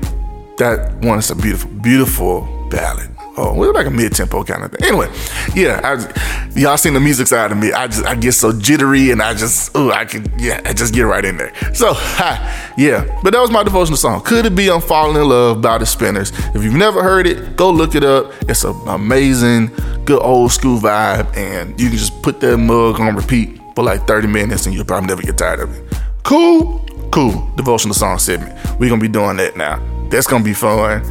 that 0.58 0.94
one 1.02 1.18
is 1.18 1.30
a 1.30 1.36
beautiful, 1.36 1.70
beautiful 1.70 2.68
ballad. 2.70 3.08
Oh, 3.40 3.54
we're 3.54 3.72
like 3.72 3.86
a 3.86 3.90
mid-tempo 3.90 4.42
kind 4.42 4.64
of 4.64 4.72
thing. 4.72 4.88
Anyway, 4.88 5.08
yeah, 5.54 5.80
I, 5.84 6.50
y'all 6.58 6.76
seen 6.76 6.94
the 6.94 7.00
music 7.00 7.28
side 7.28 7.52
of 7.52 7.58
me. 7.58 7.72
I 7.72 7.86
just 7.86 8.04
I 8.04 8.16
get 8.16 8.32
so 8.32 8.50
jittery 8.52 9.12
and 9.12 9.22
I 9.22 9.32
just 9.34 9.70
oh 9.76 9.92
I 9.92 10.04
can 10.06 10.26
yeah 10.40 10.60
I 10.64 10.72
just 10.72 10.92
get 10.92 11.02
right 11.02 11.24
in 11.24 11.36
there. 11.36 11.54
So 11.72 11.92
ha, 11.94 12.74
yeah, 12.76 13.04
but 13.22 13.32
that 13.32 13.40
was 13.40 13.52
my 13.52 13.62
devotional 13.62 13.96
song. 13.96 14.22
Could 14.22 14.44
it 14.44 14.56
be 14.56 14.68
I'm 14.68 14.80
falling 14.80 15.16
in 15.16 15.28
love 15.28 15.62
by 15.62 15.78
the 15.78 15.86
Spinners? 15.86 16.32
If 16.52 16.64
you've 16.64 16.74
never 16.74 17.00
heard 17.00 17.28
it, 17.28 17.56
go 17.56 17.70
look 17.70 17.94
it 17.94 18.02
up. 18.02 18.32
It's 18.48 18.64
an 18.64 18.74
amazing, 18.88 19.70
good 20.04 20.20
old 20.20 20.50
school 20.50 20.80
vibe, 20.80 21.36
and 21.36 21.80
you 21.80 21.90
can 21.90 21.98
just 21.98 22.20
put 22.22 22.40
that 22.40 22.58
mug 22.58 22.98
on 22.98 23.14
repeat 23.14 23.60
for 23.76 23.84
like 23.84 24.08
30 24.08 24.26
minutes, 24.26 24.66
and 24.66 24.74
you'll 24.74 24.84
probably 24.84 25.06
never 25.06 25.22
get 25.22 25.38
tired 25.38 25.60
of 25.60 25.72
it. 25.76 25.98
Cool, 26.24 26.84
cool. 27.12 27.48
Devotional 27.54 27.94
song 27.94 28.18
segment. 28.18 28.52
We're 28.80 28.90
gonna 28.90 29.00
be 29.00 29.06
doing 29.06 29.36
that 29.36 29.56
now. 29.56 29.97
That's 30.10 30.26
gonna 30.26 30.44
be 30.44 30.54
fun. 30.54 31.04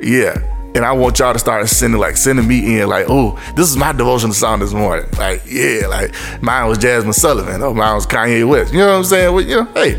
Yeah. 0.00 0.38
And 0.74 0.84
I 0.84 0.92
want 0.92 1.18
y'all 1.18 1.32
to 1.32 1.38
start 1.38 1.66
sending 1.68 1.98
like 1.98 2.16
sending 2.16 2.46
me 2.46 2.80
in 2.80 2.88
like, 2.88 3.06
oh, 3.08 3.38
this 3.56 3.68
is 3.68 3.76
my 3.76 3.92
devotional 3.92 4.34
song 4.34 4.60
this 4.60 4.72
morning. 4.72 5.08
Like, 5.18 5.42
yeah, 5.46 5.86
like 5.88 6.14
mine 6.42 6.68
was 6.68 6.78
Jazmine 6.78 7.14
Sullivan. 7.14 7.62
Oh, 7.62 7.74
mine 7.74 7.94
was 7.94 8.06
Kanye 8.06 8.46
West. 8.46 8.72
You 8.72 8.80
know 8.80 8.88
what 8.88 8.96
I'm 8.98 9.04
saying? 9.04 9.34
Well, 9.34 9.44
you 9.44 9.56
know, 9.56 9.64
hey, 9.74 9.96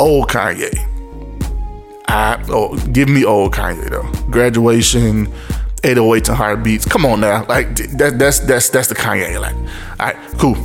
old 0.00 0.28
Kanye. 0.28 0.74
I 2.08 2.42
oh, 2.48 2.76
give 2.92 3.08
me 3.08 3.24
old 3.24 3.52
Kanye 3.52 3.90
though. 3.90 4.10
Graduation, 4.30 5.26
808 5.84 6.28
and 6.28 6.36
Heartbreak. 6.36 6.82
Come 6.88 7.04
on 7.04 7.20
now, 7.20 7.44
like 7.46 7.76
that, 7.76 8.18
that's 8.18 8.40
that's 8.40 8.70
that's 8.70 8.88
the 8.88 8.94
Kanye. 8.94 9.38
Like, 9.40 9.54
all 9.54 10.06
right, 10.06 10.16
cool. 10.38 10.56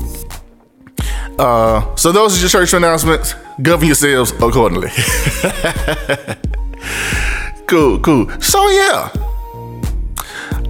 Uh, 1.38 1.96
so 1.96 2.12
those 2.12 2.38
are 2.38 2.42
your 2.42 2.50
church 2.50 2.74
announcements. 2.74 3.36
Govern 3.62 3.88
yourselves 3.88 4.32
accordingly. 4.32 4.90
cool, 7.72 8.00
cool. 8.00 8.30
So 8.42 8.70
yeah, 8.70 9.10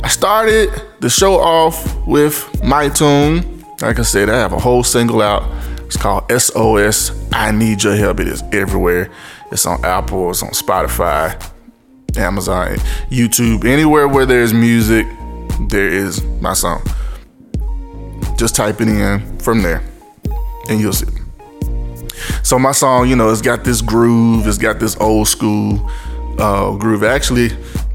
I 0.04 0.08
started 0.08 0.70
the 1.00 1.10
show 1.10 1.40
off 1.40 1.98
with 2.06 2.64
my 2.64 2.90
tune. 2.90 3.66
Like 3.82 3.98
I 3.98 4.04
said, 4.04 4.30
I 4.30 4.38
have 4.38 4.54
a 4.54 4.60
whole 4.60 4.84
single 4.84 5.20
out. 5.20 5.44
It's 5.88 5.98
called 5.98 6.32
SOS. 6.32 7.12
I 7.34 7.50
need 7.50 7.84
your 7.84 7.96
help. 7.96 8.20
It 8.20 8.28
is 8.28 8.44
everywhere. 8.54 9.10
It's 9.52 9.66
on 9.66 9.84
Apple. 9.84 10.30
It's 10.30 10.44
on 10.44 10.52
Spotify, 10.52 11.44
Amazon, 12.18 12.76
YouTube, 13.10 13.66
anywhere 13.66 14.08
where 14.08 14.28
there's 14.28 14.54
music. 14.54 15.08
There 15.70 15.88
is 15.88 16.24
my 16.40 16.54
song. 16.54 16.84
Just 18.38 18.56
type 18.56 18.80
it 18.80 18.88
in 18.88 19.40
from 19.40 19.64
there, 19.64 19.82
and 20.70 20.80
you'll 20.80 20.94
see. 20.94 21.08
So 22.44 22.60
my 22.60 22.74
song, 22.74 23.10
you 23.10 23.16
know, 23.16 23.32
it's 23.32 23.42
got 23.42 23.64
this 23.64 23.82
groove. 23.82 24.46
It's 24.46 24.60
got 24.60 24.80
this 24.80 24.96
old 24.98 25.28
school 25.28 25.90
uh, 26.40 26.76
groove. 26.78 27.04
Actually, 27.04 27.50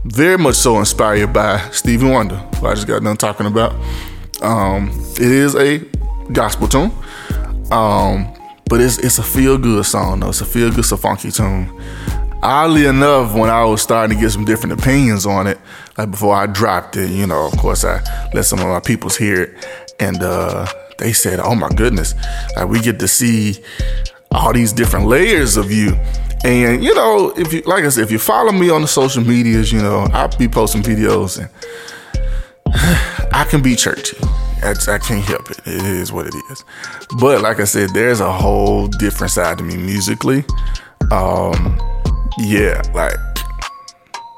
very 0.05 0.39
much 0.39 0.55
so 0.55 0.79
inspired 0.79 1.33
by 1.33 1.59
Stevie 1.71 2.09
Wonder, 2.09 2.37
who 2.37 2.67
I 2.67 2.75
just 2.75 2.87
got 2.87 3.03
done 3.03 3.17
talking 3.17 3.47
about. 3.47 3.75
Um, 4.43 4.91
it 5.13 5.21
is 5.21 5.55
a 5.55 5.79
gospel 6.33 6.69
tune, 6.69 6.93
um, 7.73 8.33
but 8.69 8.81
it's 8.81 8.99
it's 8.99 9.19
a 9.19 9.23
feel 9.23 9.59
good 9.59 9.85
song 9.85 10.21
though. 10.21 10.29
It's 10.29 10.41
a 10.41 10.45
feel 10.45 10.71
good, 10.71 10.81
it's 10.81 10.93
a 10.93 10.97
funky 10.97 11.31
tune. 11.31 11.71
Oddly 12.43 12.87
enough, 12.87 13.35
when 13.35 13.51
I 13.51 13.65
was 13.65 13.83
starting 13.83 14.17
to 14.17 14.23
get 14.23 14.31
some 14.31 14.45
different 14.45 14.79
opinions 14.79 15.27
on 15.27 15.47
it, 15.47 15.59
like 15.97 16.11
before 16.11 16.35
I 16.35 16.47
dropped 16.47 16.97
it, 16.97 17.11
you 17.11 17.27
know, 17.27 17.47
of 17.47 17.59
course 17.59 17.85
I 17.85 18.01
let 18.35 18.45
some 18.45 18.61
of 18.61 18.67
my 18.67 18.81
peoples 18.81 19.17
hear 19.17 19.43
it, 19.43 19.67
and 19.99 20.23
uh, 20.23 20.67
they 20.99 21.13
said, 21.13 21.41
"Oh 21.41 21.55
my 21.55 21.69
goodness, 21.71 22.15
like 22.57 22.69
we 22.69 22.81
get 22.81 22.99
to 23.01 23.09
see 23.09 23.57
all 24.31 24.53
these 24.53 24.73
different 24.73 25.07
layers 25.07 25.57
of 25.57 25.73
you." 25.73 25.99
And 26.45 26.83
you 26.83 26.95
know, 26.95 27.33
if 27.37 27.53
you 27.53 27.63
like 27.63 27.85
I 27.85 27.89
said, 27.89 28.05
if 28.05 28.11
you 28.11 28.19
follow 28.19 28.53
me 28.53 28.71
on 28.71 28.83
the 28.83 28.89
social 28.89 29.23
medias, 29.23 29.73
you 29.73 29.81
know, 29.81 30.07
I'll 30.13 30.37
be 30.37 30.49
posting 30.49 30.83
videos 30.83 31.39
and 31.39 31.51
I 33.33 33.45
can 33.45 33.63
be 33.63 33.75
churchy. 33.75 34.17
I, 34.63 34.75
I, 34.89 34.99
can't 34.99 35.25
help 35.25 35.51
it. 35.51 35.59
It 35.67 35.85
is 35.85 36.13
what 36.13 36.27
it 36.27 36.35
is. 36.51 36.65
But 37.21 37.43
like 37.43 37.61
I 37.61 37.65
said, 37.65 37.91
there's 37.91 38.21
a 38.21 38.33
whole 38.33 38.89
different 38.89 39.33
side 39.33 39.59
to 39.59 39.65
me 39.65 39.77
musically. 39.77 40.45
Um, 41.13 41.79
yeah, 42.39 42.83
like 42.95 43.17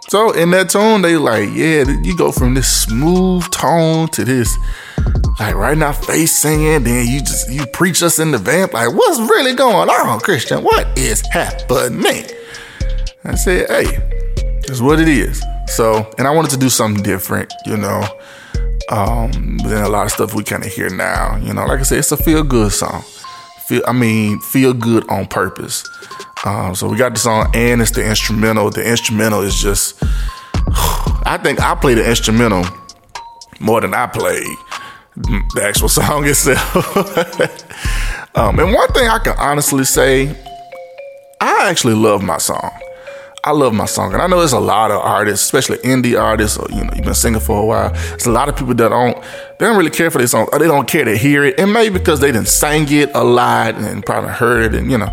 so 0.09 0.33
in 0.33 0.51
that 0.53 0.71
tone, 0.71 1.03
they 1.03 1.19
like, 1.19 1.51
yeah, 1.53 1.85
you 2.03 2.17
go 2.17 2.33
from 2.33 2.55
this 2.55 2.85
smooth 2.85 3.45
tone 3.51 4.09
to 4.09 4.25
this 4.25 4.57
like 5.39 5.55
right 5.55 5.79
now, 5.79 5.93
face 5.93 6.37
singing, 6.37 6.83
then 6.83 7.07
you 7.07 7.21
just 7.21 7.51
you 7.51 7.65
preach 7.67 8.03
us 8.03 8.19
in 8.19 8.33
the 8.33 8.39
vamp. 8.39 8.73
Like, 8.73 8.93
what's 8.93 9.21
really 9.21 9.55
going 9.55 9.89
on, 9.89 10.21
Christian? 10.21 10.65
What 10.65 10.99
is 10.99 11.21
happening? 11.29 12.25
I 13.25 13.35
said, 13.37 13.69
hey, 13.69 13.87
it's 14.65 14.81
what 14.81 14.99
it 14.99 15.09
is. 15.09 15.43
So, 15.69 16.11
and 16.19 16.27
I 16.27 16.31
wanted 16.31 16.51
to 16.53 16.57
do 16.57 16.69
something 16.69 17.03
different, 17.03 17.53
you 17.67 17.77
know, 17.77 18.03
um, 18.91 19.59
than 19.59 19.85
a 19.85 19.89
lot 19.89 20.07
of 20.07 20.13
stuff 20.13 20.35
we 20.35 20.43
kind 20.43 20.65
of 20.65 20.73
hear 20.73 20.91
now. 20.91 21.37
You 21.37 21.53
know, 21.53 21.67
like 21.67 21.81
I 21.81 21.83
said, 21.83 21.99
it's 21.99 22.11
a 22.11 22.17
feel 22.17 22.43
good 22.43 22.73
song. 22.73 23.03
Feel, 23.67 23.83
I 23.87 23.93
mean, 23.93 24.41
feel 24.41 24.73
good 24.73 25.09
on 25.09 25.27
purpose. 25.27 25.89
Um, 26.45 26.75
so 26.75 26.89
we 26.89 26.97
got 26.97 27.13
the 27.13 27.21
song, 27.21 27.51
and 27.55 27.81
it's 27.81 27.91
the 27.93 28.05
instrumental. 28.05 28.71
The 28.71 28.85
instrumental 28.85 29.43
is 29.43 29.61
just, 29.61 30.03
I 30.67 31.39
think 31.43 31.61
I 31.61 31.75
play 31.75 31.95
the 31.95 32.09
instrumental 32.09 32.65
more 33.61 33.81
than 33.81 33.95
I 33.95 34.07
played 34.07 34.57
the 35.55 35.63
actual 35.63 35.89
song 35.89 36.27
itself. 36.27 36.77
um, 38.37 38.59
and 38.59 38.73
one 38.73 38.89
thing 38.93 39.09
I 39.09 39.19
can 39.19 39.35
honestly 39.39 39.85
say, 39.85 40.35
I 41.41 41.69
actually 41.69 41.95
love 41.95 42.23
my 42.23 42.39
song. 42.39 42.71
I 43.45 43.53
love 43.53 43.73
my 43.73 43.87
song, 43.87 44.13
and 44.13 44.21
I 44.21 44.27
know 44.27 44.39
there's 44.41 44.53
a 44.53 44.61
lot 44.61 44.91
of 44.91 45.01
artists, 45.01 45.47
especially 45.47 45.79
indie 45.79 46.21
artists, 46.21 46.59
or 46.59 46.67
you 46.71 46.83
know, 46.83 46.91
you've 46.95 47.05
been 47.05 47.15
singing 47.15 47.41
for 47.41 47.63
a 47.63 47.65
while. 47.65 47.93
There's 47.93 48.27
a 48.27 48.33
lot 48.33 48.49
of 48.49 48.57
people 48.57 48.75
that 48.75 48.89
don't, 48.89 49.17
they 49.59 49.67
don't 49.67 49.77
really 49.77 49.93
care 49.93 50.11
for 50.11 50.19
this 50.19 50.33
song, 50.33 50.49
or 50.53 50.59
they 50.59 50.67
don't 50.67 50.89
care 50.89 51.05
to 51.05 51.17
hear 51.17 51.45
it, 51.45 51.59
and 51.59 51.73
maybe 51.73 51.97
because 51.99 52.19
they 52.19 52.33
didn't 52.33 52.49
sing 52.49 52.91
it 52.91 53.11
a 53.15 53.23
lot 53.23 53.77
and 53.77 54.05
probably 54.05 54.31
heard 54.31 54.75
it, 54.75 54.79
and 54.81 54.91
you 54.91 54.99
know. 54.99 55.09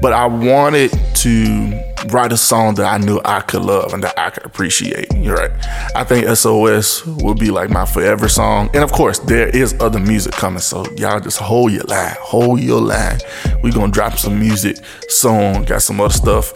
But 0.00 0.14
I 0.14 0.26
wanted 0.26 0.92
to 1.16 1.97
write 2.06 2.32
a 2.32 2.36
song 2.36 2.74
that 2.76 2.86
I 2.86 2.98
knew 2.98 3.20
I 3.24 3.40
could 3.40 3.62
love 3.62 3.92
and 3.92 4.02
that 4.04 4.18
I 4.18 4.30
could 4.30 4.46
appreciate. 4.46 5.12
You're 5.14 5.36
right. 5.36 5.50
I 5.94 6.04
think 6.04 6.26
SOS 6.36 7.04
would 7.06 7.38
be 7.38 7.50
like 7.50 7.70
my 7.70 7.84
forever 7.84 8.28
song, 8.28 8.70
and 8.74 8.82
of 8.82 8.92
course, 8.92 9.18
there 9.20 9.48
is 9.48 9.74
other 9.80 9.98
music 9.98 10.32
coming, 10.32 10.60
so 10.60 10.84
y'all 10.96 11.20
just 11.20 11.38
hold 11.38 11.72
your 11.72 11.84
line, 11.84 12.14
hold 12.20 12.60
your 12.60 12.80
line. 12.80 13.18
We 13.62 13.70
gonna 13.70 13.92
drop 13.92 14.18
some 14.18 14.38
music 14.38 14.76
soon. 15.08 15.64
Got 15.64 15.82
some 15.82 16.00
other 16.00 16.12
stuff 16.12 16.52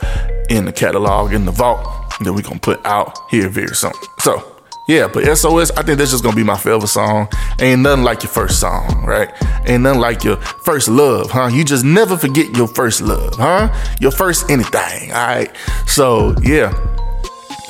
in 0.49 0.64
the 0.64 0.72
catalog 0.72 1.32
in 1.32 1.44
the 1.44 1.52
vault 1.52 1.87
that 2.20 2.32
we 2.32 2.42
gonna 2.42 2.58
put 2.58 2.84
out 2.84 3.18
here 3.30 3.49
very 3.49 3.75
soon. 3.75 3.92
So 4.18 4.51
yeah, 4.88 5.06
but 5.06 5.24
SOS, 5.36 5.70
I 5.72 5.82
think 5.82 5.98
that's 5.98 6.10
just 6.10 6.24
gonna 6.24 6.34
be 6.34 6.42
my 6.42 6.56
forever 6.56 6.86
song. 6.86 7.28
Ain't 7.60 7.82
nothing 7.82 8.04
like 8.04 8.22
your 8.22 8.30
first 8.30 8.58
song, 8.58 9.04
right? 9.04 9.30
Ain't 9.66 9.84
nothing 9.84 10.00
like 10.00 10.24
your 10.24 10.36
first 10.36 10.88
love, 10.88 11.30
huh? 11.30 11.46
You 11.46 11.64
just 11.64 11.84
never 11.84 12.16
forget 12.16 12.56
your 12.56 12.66
first 12.66 13.00
love, 13.00 13.34
huh? 13.36 13.72
Your 14.00 14.10
first 14.10 14.50
anything, 14.50 15.12
all 15.12 15.26
right? 15.26 15.50
So 15.86 16.34
yeah. 16.42 16.72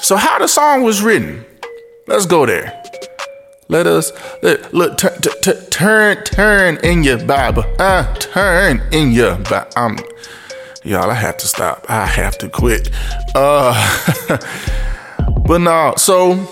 So 0.00 0.16
how 0.16 0.38
the 0.38 0.48
song 0.48 0.82
was 0.82 1.02
written? 1.02 1.44
Let's 2.06 2.26
go 2.26 2.46
there. 2.46 2.82
Let 3.68 3.86
us 3.86 4.10
let, 4.42 4.72
look 4.72 4.96
t- 4.98 5.08
t- 5.20 5.30
t- 5.42 5.66
turn 5.70 6.22
turn 6.24 6.78
in 6.82 7.02
your 7.02 7.24
Bible. 7.24 7.64
Uh, 7.78 8.12
turn 8.16 8.82
in 8.90 9.12
your 9.12 9.36
Bible. 9.36 10.04
Y'all. 10.82 11.10
I 11.10 11.14
have 11.14 11.36
to 11.38 11.46
stop. 11.46 11.86
I 11.88 12.06
have 12.06 12.38
to 12.38 12.48
quit. 12.48 12.90
Uh, 13.34 13.72
but 15.46 15.58
no. 15.58 15.94
So 15.96 16.48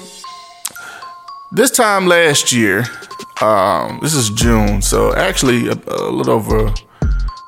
this 1.52 1.70
time 1.70 2.06
last 2.06 2.52
year, 2.52 2.84
um, 3.40 3.98
this 4.02 4.14
is 4.14 4.30
June. 4.30 4.82
So 4.82 5.14
actually, 5.14 5.68
a, 5.68 5.72
a 5.72 6.10
little 6.10 6.34
over 6.34 6.72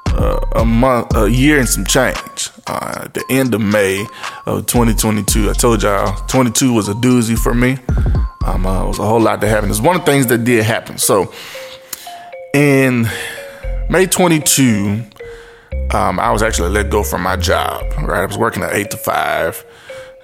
uh, 0.08 0.40
a 0.56 0.64
month, 0.64 1.14
a 1.14 1.30
year 1.30 1.58
and 1.58 1.68
some 1.68 1.84
change. 1.84 2.50
Uh, 2.66 3.02
at 3.04 3.14
the 3.14 3.24
end 3.30 3.54
of 3.54 3.60
May 3.60 4.06
of 4.46 4.66
2022, 4.66 5.50
I 5.50 5.52
told 5.52 5.82
y'all 5.82 6.16
22 6.28 6.72
was 6.72 6.88
a 6.88 6.94
doozy 6.94 7.38
for 7.38 7.54
me. 7.54 7.78
Um, 8.44 8.66
uh, 8.66 8.84
it 8.84 8.88
was 8.88 8.98
a 8.98 9.06
whole 9.06 9.20
lot 9.20 9.40
that 9.40 9.48
happened. 9.48 9.70
It's 9.70 9.80
one 9.80 9.96
of 9.96 10.04
the 10.04 10.10
things 10.10 10.26
that 10.26 10.44
did 10.44 10.64
happen. 10.64 10.98
So 10.98 11.32
in 12.54 13.08
May 13.88 14.06
22, 14.06 15.04
um, 15.92 16.18
I 16.18 16.30
was 16.32 16.42
actually 16.42 16.70
let 16.70 16.90
go 16.90 17.02
from 17.02 17.22
my 17.22 17.36
job. 17.36 17.84
Right, 17.98 18.22
I 18.22 18.26
was 18.26 18.38
working 18.38 18.62
at 18.62 18.74
eight 18.74 18.90
to 18.90 18.96
five. 18.96 19.64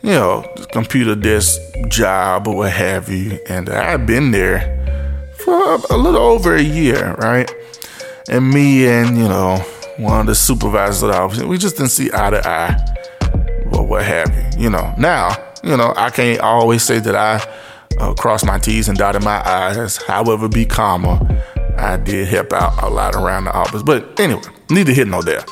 You 0.03 0.11
know, 0.11 0.55
computer 0.71 1.17
desk 1.17 1.61
job 1.89 2.47
or 2.47 2.57
what 2.57 2.73
have 2.73 3.09
you, 3.09 3.39
and 3.49 3.69
I've 3.69 4.07
been 4.07 4.31
there 4.31 4.61
for 5.39 5.75
a 5.91 5.97
little 5.97 6.23
over 6.23 6.55
a 6.55 6.63
year, 6.63 7.15
right? 7.19 7.53
And 8.29 8.49
me 8.49 8.87
and 8.87 9.19
you 9.19 9.27
know 9.29 9.57
one 9.97 10.21
of 10.21 10.27
the 10.27 10.37
supervisors 10.37 11.03
of 11.03 11.11
the 11.11 11.17
office, 11.17 11.43
we 11.43 11.59
just 11.59 11.77
didn't 11.77 11.91
see 11.91 12.11
eye 12.13 12.31
to 12.31 12.49
eye, 12.49 12.77
or 13.73 13.85
what 13.85 14.05
have 14.05 14.33
you. 14.37 14.65
You 14.65 14.71
know, 14.71 14.95
now 14.97 15.37
you 15.65 15.77
know 15.77 15.93
I 15.97 16.11
can't 16.11 16.41
always 16.41 16.85
say 16.85 17.01
that 17.01 17.17
I 17.17 17.45
uh, 17.99 18.15
crossed 18.15 18.47
my 18.47 18.59
T's 18.61 18.89
and 18.89 18.97
dotted 18.97 19.25
my 19.25 19.43
I's. 19.45 19.97
However, 19.97 20.49
be 20.49 20.65
calmer. 20.65 21.19
I 21.77 21.97
did 21.97 22.29
help 22.29 22.53
out 22.53 22.81
a 22.83 22.89
lot 22.89 23.17
around 23.17 23.45
the 23.45 23.53
office, 23.53 23.83
but 23.83 24.19
anyway, 24.21 24.43
need 24.71 24.87
to 24.87 24.95
hit 24.95 25.09
no 25.09 25.23
there. 25.23 25.45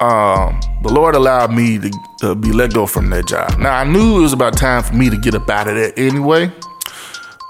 Um, 0.00 0.60
the 0.82 0.92
Lord 0.92 1.14
allowed 1.14 1.52
me 1.52 1.78
to 1.78 1.90
uh, 2.22 2.34
be 2.34 2.52
let 2.52 2.74
go 2.74 2.86
from 2.86 3.08
that 3.10 3.26
job. 3.26 3.58
Now 3.58 3.78
I 3.78 3.84
knew 3.84 4.18
it 4.18 4.22
was 4.22 4.34
about 4.34 4.56
time 4.56 4.82
for 4.82 4.94
me 4.94 5.08
to 5.08 5.16
get 5.16 5.34
up 5.34 5.48
out 5.48 5.68
of 5.68 5.74
there 5.74 5.92
anyway. 5.96 6.52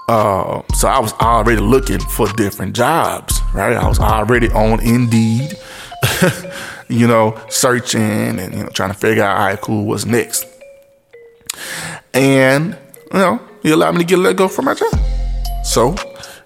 Uh, 0.07 0.61
so 0.73 0.87
I 0.87 0.99
was 0.99 1.11
already 1.13 1.59
looking 1.59 1.99
for 1.99 2.27
different 2.33 2.73
jobs, 2.73 3.41
right? 3.53 3.75
I 3.75 3.85
was 3.87 3.99
already 3.99 4.47
on 4.51 4.79
Indeed, 4.79 5.57
you 6.87 7.05
know, 7.05 7.37
searching 7.49 8.39
and 8.39 8.53
you 8.53 8.63
know 8.63 8.69
trying 8.69 8.93
to 8.93 8.97
figure 8.97 9.23
out, 9.23 9.37
all 9.37 9.45
right, 9.45 9.59
cool, 9.59 9.85
what's 9.85 10.05
next. 10.05 10.45
And 12.13 12.77
you 13.11 13.19
know, 13.19 13.41
he 13.61 13.71
allowed 13.71 13.95
me 13.95 13.99
to 13.99 14.05
get 14.05 14.19
let 14.19 14.37
go 14.37 14.47
from 14.47 14.65
my 14.65 14.73
job. 14.73 14.93
So 15.65 15.95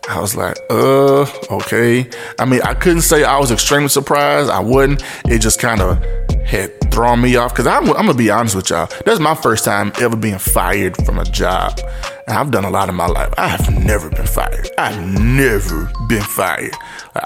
I 0.09 0.19
was 0.19 0.35
like, 0.35 0.57
uh, 0.69 1.25
okay. 1.51 2.09
I 2.39 2.45
mean, 2.45 2.61
I 2.63 2.73
couldn't 2.73 3.03
say 3.03 3.23
I 3.23 3.37
was 3.37 3.51
extremely 3.51 3.87
surprised. 3.89 4.49
I 4.49 4.59
wouldn't. 4.59 5.03
It 5.25 5.39
just 5.39 5.59
kind 5.59 5.79
of 5.81 6.03
had 6.43 6.71
thrown 6.91 7.21
me 7.21 7.35
off 7.35 7.51
because 7.53 7.67
I'm, 7.67 7.87
I'm 7.91 8.07
gonna 8.07 8.13
be 8.15 8.29
honest 8.29 8.55
with 8.55 8.69
y'all. 8.71 8.89
That's 9.05 9.19
my 9.19 9.35
first 9.35 9.63
time 9.63 9.91
ever 10.01 10.15
being 10.17 10.39
fired 10.39 10.97
from 11.05 11.19
a 11.19 11.23
job. 11.23 11.79
And 12.27 12.35
I've 12.37 12.51
done 12.51 12.65
a 12.65 12.69
lot 12.69 12.89
in 12.89 12.95
my 12.95 13.05
life. 13.05 13.33
I 13.37 13.47
have 13.47 13.71
never 13.85 14.09
been 14.09 14.25
fired. 14.25 14.69
I've 14.77 14.99
never 15.21 15.89
been 16.09 16.23
fired. 16.23 16.73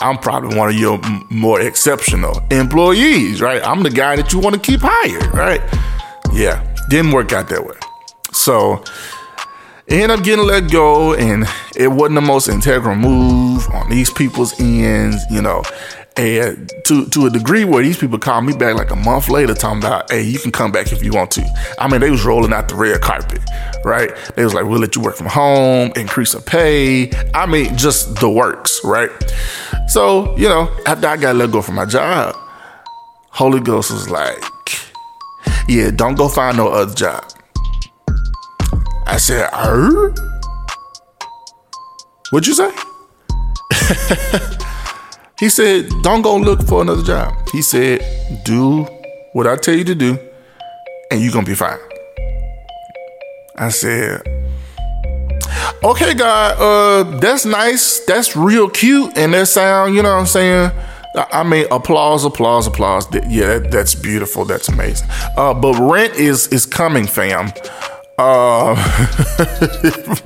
I'm 0.02 0.18
probably 0.18 0.56
one 0.58 0.70
of 0.70 0.76
your 0.76 1.04
m- 1.04 1.26
more 1.32 1.62
exceptional 1.62 2.40
employees, 2.52 3.42
right? 3.42 3.64
I'm 3.66 3.84
the 3.84 3.90
guy 3.90 4.16
that 4.18 4.34
you 4.34 4.40
want 4.40 4.56
to 4.56 4.62
keep 4.62 4.82
hired, 4.84 5.34
right? 5.34 5.62
Yeah, 6.34 6.62
didn't 6.90 7.12
work 7.14 7.32
out 7.32 7.48
that 7.50 7.66
way. 7.66 7.76
So 8.32 8.84
end 9.88 10.12
up 10.12 10.24
getting 10.24 10.45
let 10.45 10.71
go, 10.71 11.13
and 11.13 11.45
it 11.76 11.89
wasn't 11.89 12.15
the 12.15 12.21
most 12.21 12.48
integral 12.48 12.95
move 12.95 13.67
on 13.69 13.89
these 13.89 14.12
people's 14.12 14.60
ends, 14.60 15.24
you 15.30 15.41
know. 15.41 15.63
And 16.17 16.71
to 16.86 17.06
to 17.08 17.26
a 17.26 17.30
degree 17.30 17.65
where 17.65 17.84
these 17.84 17.98
people 17.98 18.17
called 18.17 18.45
me 18.45 18.56
back 18.56 18.76
like 18.76 18.89
a 18.89 18.95
month 18.95 19.28
later 19.28 19.54
talking 19.54 19.80
about, 19.80 20.10
hey, 20.10 20.21
you 20.21 20.39
can 20.39 20.52
come 20.52 20.71
back 20.71 20.93
if 20.93 21.04
you 21.04 21.12
want 21.12 21.32
to. 21.32 21.45
I 21.78 21.89
mean, 21.89 22.00
they 22.00 22.10
was 22.10 22.24
rolling 22.24 22.54
out 22.54 22.69
the 22.69 22.76
red 22.76 23.02
carpet, 23.02 23.41
right? 23.84 24.12
They 24.36 24.45
was 24.45 24.54
like, 24.54 24.63
we'll 24.63 24.80
let 24.80 24.95
you 24.95 25.02
work 25.02 25.17
from 25.17 25.28
home, 25.28 25.91
increase 25.98 26.32
the 26.32 26.39
pay. 26.39 27.12
I 27.34 27.45
mean, 27.45 27.76
just 27.76 28.15
the 28.21 28.30
works, 28.30 28.80
right? 28.86 29.10
So, 29.89 30.38
you 30.38 30.48
know, 30.48 30.74
after 30.86 31.08
I 31.08 31.17
got 31.17 31.36
let 31.36 31.52
go 31.52 31.62
from 31.62 31.76
my 31.76 31.86
job, 31.86 32.34
Holy 33.32 33.60
Ghost 33.60 33.91
was 33.91 34.10
like, 34.10 34.41
yeah, 35.67 35.91
don't 35.91 36.15
go 36.15 36.30
find 36.30 36.56
no 36.56 36.69
other 36.69 36.95
job. 36.95 37.35
I 39.08 39.18
said, 39.18 39.50
er? 39.54 40.13
What'd 42.32 42.48
you 42.48 42.56
say? 42.56 42.72
he 45.39 45.50
said, 45.50 45.89
don't 46.02 46.22
go 46.22 46.38
look 46.38 46.65
for 46.68 46.82
another 46.82 47.04
job. 47.04 47.34
He 47.52 47.62
said, 47.62 48.02
do 48.44 48.84
what 49.34 49.46
I 49.48 49.58
tell 49.58 49.76
you 49.76 49.84
to 49.84 49.96
do, 49.96 50.18
and 51.12 51.22
you're 51.22 51.32
gonna 51.32 51.46
be 51.46 51.56
fine. 51.56 51.78
I 53.58 53.70
said, 53.70 54.22
okay, 55.84 56.13
God, 56.13 56.58
uh, 56.60 57.20
that's 57.20 57.46
nice. 57.46 58.00
That's 58.06 58.36
real 58.36 58.70
cute. 58.70 59.18
And 59.18 59.34
that 59.34 59.48
sound, 59.48 59.96
you 59.96 60.02
know 60.02 60.13
what 60.13 60.20
I'm 60.22 60.26
saying? 60.26 60.72
I 61.15 61.44
mean, 61.44 61.65
applause, 61.72 62.26
applause, 62.26 62.68
applause. 62.68 63.08
Yeah, 63.28 63.60
that's 63.60 63.96
beautiful. 63.96 64.44
That's 64.46 64.68
amazing. 64.68 65.08
Uh, 65.38 65.54
but 65.54 65.80
rent 65.80 66.15
is 66.15 66.48
is 66.48 66.65
coming, 66.65 67.08
fam. 67.08 67.54
Uh, 68.17 68.75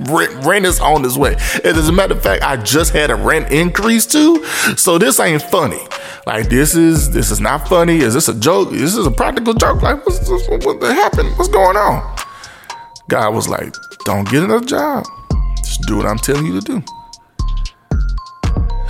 rent, 0.00 0.46
rent 0.46 0.64
is 0.64 0.78
on 0.78 1.04
its 1.04 1.16
way. 1.16 1.32
And 1.64 1.76
as 1.76 1.88
a 1.88 1.92
matter 1.92 2.14
of 2.14 2.22
fact, 2.22 2.44
I 2.44 2.56
just 2.56 2.92
had 2.92 3.10
a 3.10 3.16
rent 3.16 3.50
increase 3.52 4.06
too. 4.06 4.44
So 4.76 4.96
this 4.96 5.18
ain't 5.18 5.42
funny. 5.42 5.80
Like 6.24 6.48
this 6.48 6.76
is 6.76 7.10
this 7.10 7.32
is 7.32 7.40
not 7.40 7.66
funny. 7.68 7.98
Is 7.98 8.14
this 8.14 8.28
a 8.28 8.34
joke? 8.38 8.70
This 8.70 8.94
is 8.94 9.06
a 9.06 9.10
practical 9.10 9.54
joke. 9.54 9.82
Like 9.82 10.06
what's 10.06 10.28
what, 10.28 10.64
what 10.64 10.82
happened? 10.82 11.36
What's 11.36 11.48
going 11.48 11.76
on? 11.76 12.16
God 13.08 13.34
was 13.34 13.48
like, 13.48 13.74
"Don't 14.04 14.28
get 14.30 14.44
another 14.44 14.64
job. 14.64 15.04
Just 15.58 15.82
do 15.88 15.96
what 15.96 16.06
I'm 16.06 16.18
telling 16.18 16.46
you 16.46 16.60
to 16.60 16.66
do." 16.66 16.82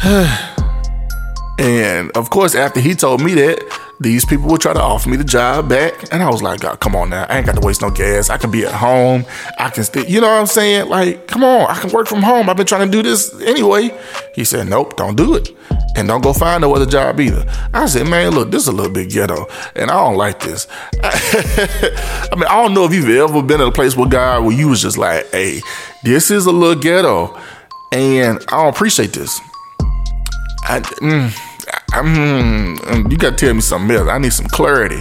and 1.59 2.11
of 2.13 2.29
course, 2.29 2.55
after 2.55 2.81
he 2.81 2.95
told 2.95 3.23
me 3.23 3.33
that, 3.35 3.80
these 4.01 4.25
people 4.25 4.49
would 4.49 4.63
try 4.63 4.73
to 4.73 4.81
offer 4.81 5.11
me 5.11 5.19
the 5.19 5.25
job 5.25 5.69
back. 5.69 6.11
And 6.11 6.23
I 6.23 6.31
was 6.31 6.43
like, 6.43 6.61
God, 6.61 6.81
come 6.81 6.97
on 6.97 7.11
now. 7.11 7.27
I 7.29 7.37
ain't 7.37 7.47
got 7.47 7.55
to 7.55 7.61
waste 7.61 7.83
no 7.83 7.91
gas. 7.91 8.31
I 8.31 8.39
can 8.39 8.51
be 8.51 8.65
at 8.65 8.73
home. 8.73 9.27
I 9.59 9.69
can 9.69 9.85
stay. 9.85 10.07
You 10.07 10.23
know 10.23 10.29
what 10.29 10.41
I'm 10.41 10.47
saying? 10.47 10.89
Like, 10.89 11.27
come 11.27 11.45
on. 11.45 11.71
I 11.71 11.79
can 11.79 11.91
work 11.91 12.07
from 12.07 12.23
home. 12.23 12.49
I've 12.49 12.57
been 12.57 12.67
trying 12.67 12.91
to 12.91 12.91
do 12.91 13.03
this 13.03 13.39
anyway. 13.43 13.91
He 14.35 14.45
said, 14.45 14.69
Nope, 14.69 14.97
don't 14.97 15.17
do 15.17 15.35
it. 15.35 15.51
And 15.97 16.09
don't 16.09 16.23
go 16.23 16.33
find 16.33 16.63
no 16.63 16.75
other 16.75 16.87
job 16.87 17.21
either. 17.21 17.45
I 17.75 17.85
said, 17.87 18.07
Man, 18.07 18.33
look, 18.33 18.51
this 18.51 18.63
is 18.63 18.69
a 18.69 18.73
little 18.73 18.93
bit 18.93 19.11
ghetto. 19.11 19.47
And 19.77 19.91
I 19.91 19.95
don't 19.95 20.17
like 20.17 20.41
this. 20.41 20.67
I 21.03 22.31
mean, 22.37 22.45
I 22.45 22.63
don't 22.63 22.73
know 22.73 22.87
if 22.87 22.95
you've 22.95 23.09
ever 23.11 23.43
been 23.43 23.61
at 23.61 23.67
a 23.69 23.73
place 23.73 23.97
with 23.97 24.11
God 24.11 24.45
where 24.45 24.57
you 24.57 24.69
was 24.69 24.81
just 24.81 24.97
like, 24.97 25.31
Hey, 25.31 25.61
this 26.05 26.31
is 26.31 26.47
a 26.47 26.53
little 26.53 26.81
ghetto. 26.81 27.39
And 27.93 28.39
I 28.49 28.63
don't 28.63 28.75
appreciate 28.75 29.13
this. 29.13 29.39
I, 30.63 30.81
mm, 31.03 31.50
I'm, 31.93 33.11
you 33.11 33.17
gotta 33.17 33.37
tell 33.37 33.55
me 33.55 33.61
something 33.61 33.97
else. 33.97 34.09
I 34.09 34.19
need 34.19 34.33
some 34.33 34.47
clarity, 34.47 35.01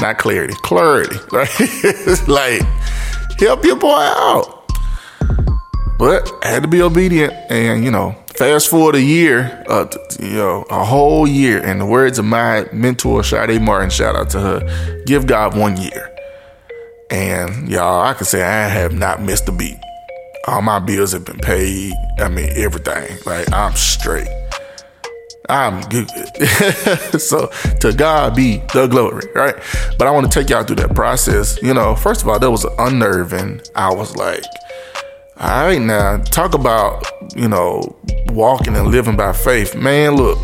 not 0.00 0.18
clarity, 0.18 0.54
clarity. 0.62 1.16
Like, 1.32 2.28
like 2.28 2.62
help 3.38 3.64
your 3.64 3.76
boy 3.76 3.94
out. 3.94 4.68
But 5.98 6.30
I 6.44 6.48
had 6.48 6.62
to 6.62 6.68
be 6.68 6.82
obedient 6.82 7.32
and 7.50 7.84
you 7.84 7.90
know 7.90 8.14
Fast 8.36 8.68
forward 8.68 8.96
a 8.96 9.00
year, 9.00 9.64
uh, 9.66 9.86
you 10.20 10.34
know, 10.34 10.66
a 10.68 10.84
whole 10.84 11.26
year. 11.26 11.64
In 11.64 11.78
the 11.78 11.86
words 11.86 12.18
of 12.18 12.26
my 12.26 12.66
mentor, 12.70 13.24
Sade 13.24 13.62
Martin, 13.62 13.88
shout 13.88 14.14
out 14.14 14.28
to 14.30 14.40
her, 14.40 15.02
give 15.06 15.26
God 15.26 15.56
one 15.56 15.78
year. 15.78 16.14
And 17.10 17.66
y'all, 17.66 18.02
I 18.02 18.12
can 18.12 18.26
say 18.26 18.42
I 18.42 18.68
have 18.68 18.92
not 18.92 19.22
missed 19.22 19.48
a 19.48 19.52
beat. 19.52 19.78
All 20.46 20.60
my 20.60 20.80
bills 20.80 21.12
have 21.12 21.24
been 21.24 21.38
paid. 21.38 21.94
I 22.18 22.28
mean, 22.28 22.50
everything. 22.56 23.16
Like, 23.24 23.50
I'm 23.54 23.74
straight. 23.74 24.28
I'm 25.48 25.80
good. 25.88 26.08
so 27.20 27.50
to 27.80 27.92
God 27.92 28.34
be 28.34 28.58
the 28.72 28.86
glory, 28.88 29.22
right? 29.34 29.54
But 29.98 30.08
I 30.08 30.10
want 30.10 30.30
to 30.30 30.38
take 30.38 30.50
y'all 30.50 30.64
through 30.64 30.76
that 30.76 30.94
process. 30.94 31.60
You 31.62 31.74
know, 31.74 31.94
first 31.94 32.22
of 32.22 32.28
all, 32.28 32.38
that 32.38 32.50
was 32.50 32.66
unnerving. 32.78 33.60
I 33.74 33.94
was 33.94 34.16
like, 34.16 34.44
all 35.38 35.66
right, 35.66 35.80
now 35.80 36.18
talk 36.18 36.54
about, 36.54 37.04
you 37.36 37.48
know, 37.48 37.96
walking 38.28 38.74
and 38.74 38.88
living 38.88 39.16
by 39.16 39.32
faith. 39.32 39.74
Man, 39.74 40.16
look, 40.16 40.38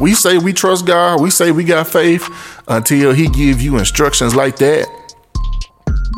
we 0.00 0.14
say 0.14 0.38
we 0.38 0.52
trust 0.52 0.86
God, 0.86 1.20
we 1.20 1.30
say 1.30 1.50
we 1.50 1.64
got 1.64 1.88
faith 1.88 2.28
until 2.68 3.12
He 3.12 3.28
give 3.28 3.60
you 3.60 3.78
instructions 3.78 4.34
like 4.34 4.56
that. 4.56 4.86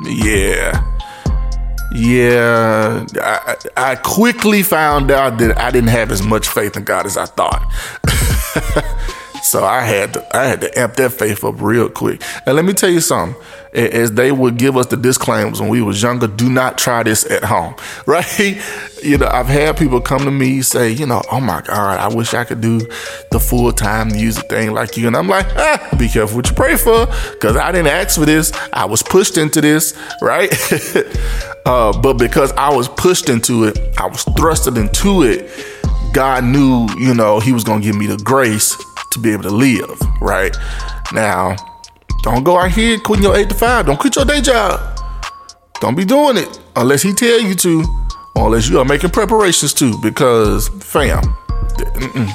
Yeah. 0.04 0.89
Yeah, 1.92 3.04
I, 3.16 3.56
I 3.76 3.94
quickly 3.96 4.62
found 4.62 5.10
out 5.10 5.38
that 5.38 5.58
I 5.58 5.70
didn't 5.72 5.88
have 5.90 6.12
as 6.12 6.22
much 6.22 6.48
faith 6.48 6.76
in 6.76 6.84
God 6.84 7.04
as 7.04 7.16
I 7.16 7.26
thought. 7.26 7.62
So 9.42 9.64
I 9.64 9.80
had 9.80 10.14
to 10.14 10.36
I 10.36 10.44
had 10.44 10.60
to 10.60 10.78
amp 10.78 10.96
that 10.96 11.12
faith 11.12 11.44
up 11.44 11.60
real 11.60 11.88
quick. 11.88 12.22
And 12.46 12.56
let 12.56 12.64
me 12.64 12.72
tell 12.72 12.90
you 12.90 13.00
something. 13.00 13.40
As 13.72 14.12
they 14.12 14.32
would 14.32 14.56
give 14.58 14.76
us 14.76 14.86
the 14.86 14.96
disclaimers 14.96 15.60
when 15.60 15.70
we 15.70 15.80
was 15.80 16.02
younger, 16.02 16.26
do 16.26 16.50
not 16.50 16.76
try 16.76 17.04
this 17.04 17.24
at 17.30 17.44
home. 17.44 17.74
Right? 18.06 18.60
You 19.04 19.18
know, 19.18 19.28
I've 19.28 19.46
had 19.46 19.76
people 19.76 20.00
come 20.00 20.20
to 20.24 20.30
me 20.32 20.62
say, 20.62 20.90
you 20.90 21.06
know, 21.06 21.22
oh 21.30 21.38
my 21.38 21.60
God, 21.60 22.00
I 22.00 22.12
wish 22.12 22.34
I 22.34 22.42
could 22.44 22.60
do 22.60 22.80
the 23.30 23.38
full 23.38 23.70
time 23.72 24.08
music 24.08 24.48
thing 24.48 24.72
like 24.72 24.96
you. 24.96 25.06
And 25.06 25.16
I'm 25.16 25.28
like, 25.28 25.46
ah, 25.56 25.96
be 25.96 26.08
careful 26.08 26.38
what 26.38 26.48
you 26.48 26.56
pray 26.56 26.76
for, 26.76 27.06
because 27.32 27.56
I 27.56 27.70
didn't 27.70 27.86
ask 27.86 28.18
for 28.18 28.26
this. 28.26 28.52
I 28.72 28.86
was 28.86 29.02
pushed 29.02 29.38
into 29.38 29.60
this, 29.60 29.96
right? 30.22 30.52
uh, 31.66 31.96
but 32.00 32.14
because 32.14 32.50
I 32.52 32.74
was 32.74 32.88
pushed 32.88 33.28
into 33.28 33.64
it, 33.64 33.78
I 33.96 34.06
was 34.06 34.24
thrusted 34.24 34.76
into 34.76 35.22
it. 35.22 35.48
God 36.12 36.42
knew, 36.42 36.88
you 36.98 37.14
know, 37.14 37.38
He 37.38 37.52
was 37.52 37.62
gonna 37.62 37.82
give 37.82 37.96
me 37.96 38.06
the 38.06 38.16
grace 38.16 38.76
to 39.10 39.18
be 39.18 39.32
able 39.32 39.44
to 39.44 39.50
live, 39.50 40.00
right? 40.20 40.56
Now, 41.12 41.56
don't 42.22 42.44
go 42.44 42.58
out 42.58 42.70
here 42.70 42.98
quitting 42.98 43.24
your 43.24 43.36
eight 43.36 43.48
to 43.48 43.54
five. 43.54 43.86
Don't 43.86 43.98
quit 43.98 44.16
your 44.16 44.24
day 44.24 44.40
job. 44.40 44.80
Don't 45.80 45.94
be 45.94 46.04
doing 46.04 46.36
it 46.36 46.60
unless 46.76 47.02
he 47.02 47.12
tell 47.14 47.40
you 47.40 47.54
to, 47.54 47.84
or 48.36 48.46
unless 48.46 48.68
you 48.68 48.78
are 48.78 48.84
making 48.84 49.10
preparations 49.10 49.72
to. 49.74 49.98
Because, 50.02 50.68
fam, 50.68 51.22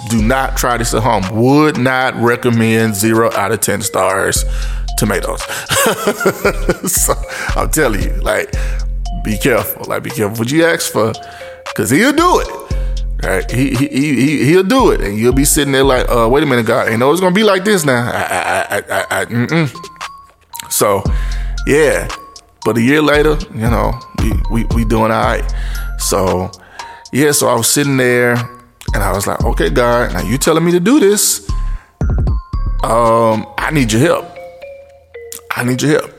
do 0.10 0.22
not 0.22 0.58
try 0.58 0.78
this 0.78 0.94
at 0.94 1.04
home. 1.04 1.24
Would 1.36 1.78
not 1.78 2.16
recommend 2.16 2.96
zero 2.96 3.32
out 3.34 3.52
of 3.52 3.62
ten 3.62 3.82
stars 3.82 4.44
tomatoes. 4.98 5.42
so 6.92 7.14
I'm 7.56 7.70
telling 7.70 8.02
you, 8.02 8.14
like, 8.22 8.54
be 9.24 9.38
careful. 9.38 9.86
Like, 9.86 10.04
be 10.04 10.10
careful 10.10 10.38
what 10.40 10.52
you 10.52 10.66
ask 10.66 10.92
for, 10.92 11.14
because 11.66 11.90
he'll 11.92 12.14
do 12.14 12.40
it. 12.40 12.65
He, 13.50 13.76
he, 13.76 13.88
he, 13.88 14.46
he'll 14.46 14.64
do 14.64 14.92
it. 14.92 15.02
And 15.02 15.18
you'll 15.18 15.34
be 15.34 15.46
sitting 15.46 15.72
there 15.72 15.84
like, 15.84 16.10
uh, 16.10 16.28
wait 16.30 16.44
a 16.44 16.46
minute, 16.46 16.66
God, 16.66 16.90
ain't 16.90 17.00
know 17.00 17.12
it's 17.12 17.22
to 17.22 17.32
be 17.32 17.44
like 17.44 17.64
this 17.64 17.86
now. 17.86 18.10
I, 18.12 18.22
I, 18.22 18.78
I, 18.78 19.22
I, 19.22 19.26
mm-mm. 19.26 20.72
So, 20.72 21.04
yeah. 21.68 22.08
But 22.64 22.78
a 22.78 22.82
year 22.82 23.02
later, 23.02 23.38
you 23.54 23.70
know, 23.70 24.00
we, 24.20 24.34
we, 24.52 24.66
we 24.76 24.86
doing 24.86 25.12
all 25.12 25.24
right. 25.24 25.54
So, 26.00 26.52
yeah, 27.12 27.32
so 27.32 27.48
I 27.48 27.56
was 27.56 27.70
sitting 27.70 27.98
there 27.98 28.34
and 28.94 29.04
I 29.04 29.12
was 29.12 29.28
like, 29.28 29.44
okay, 29.44 29.70
God, 29.70 30.14
now 30.14 30.22
you 30.22 30.38
telling 30.38 30.66
me 30.66 30.72
to 30.72 30.80
do 30.80 31.00
this. 31.00 31.50
Um, 32.84 33.48
I 33.58 33.72
need 33.72 33.92
your 33.92 34.02
help. 34.02 34.26
I 35.56 35.64
need 35.64 35.82
your 35.82 36.02
help. 36.02 36.12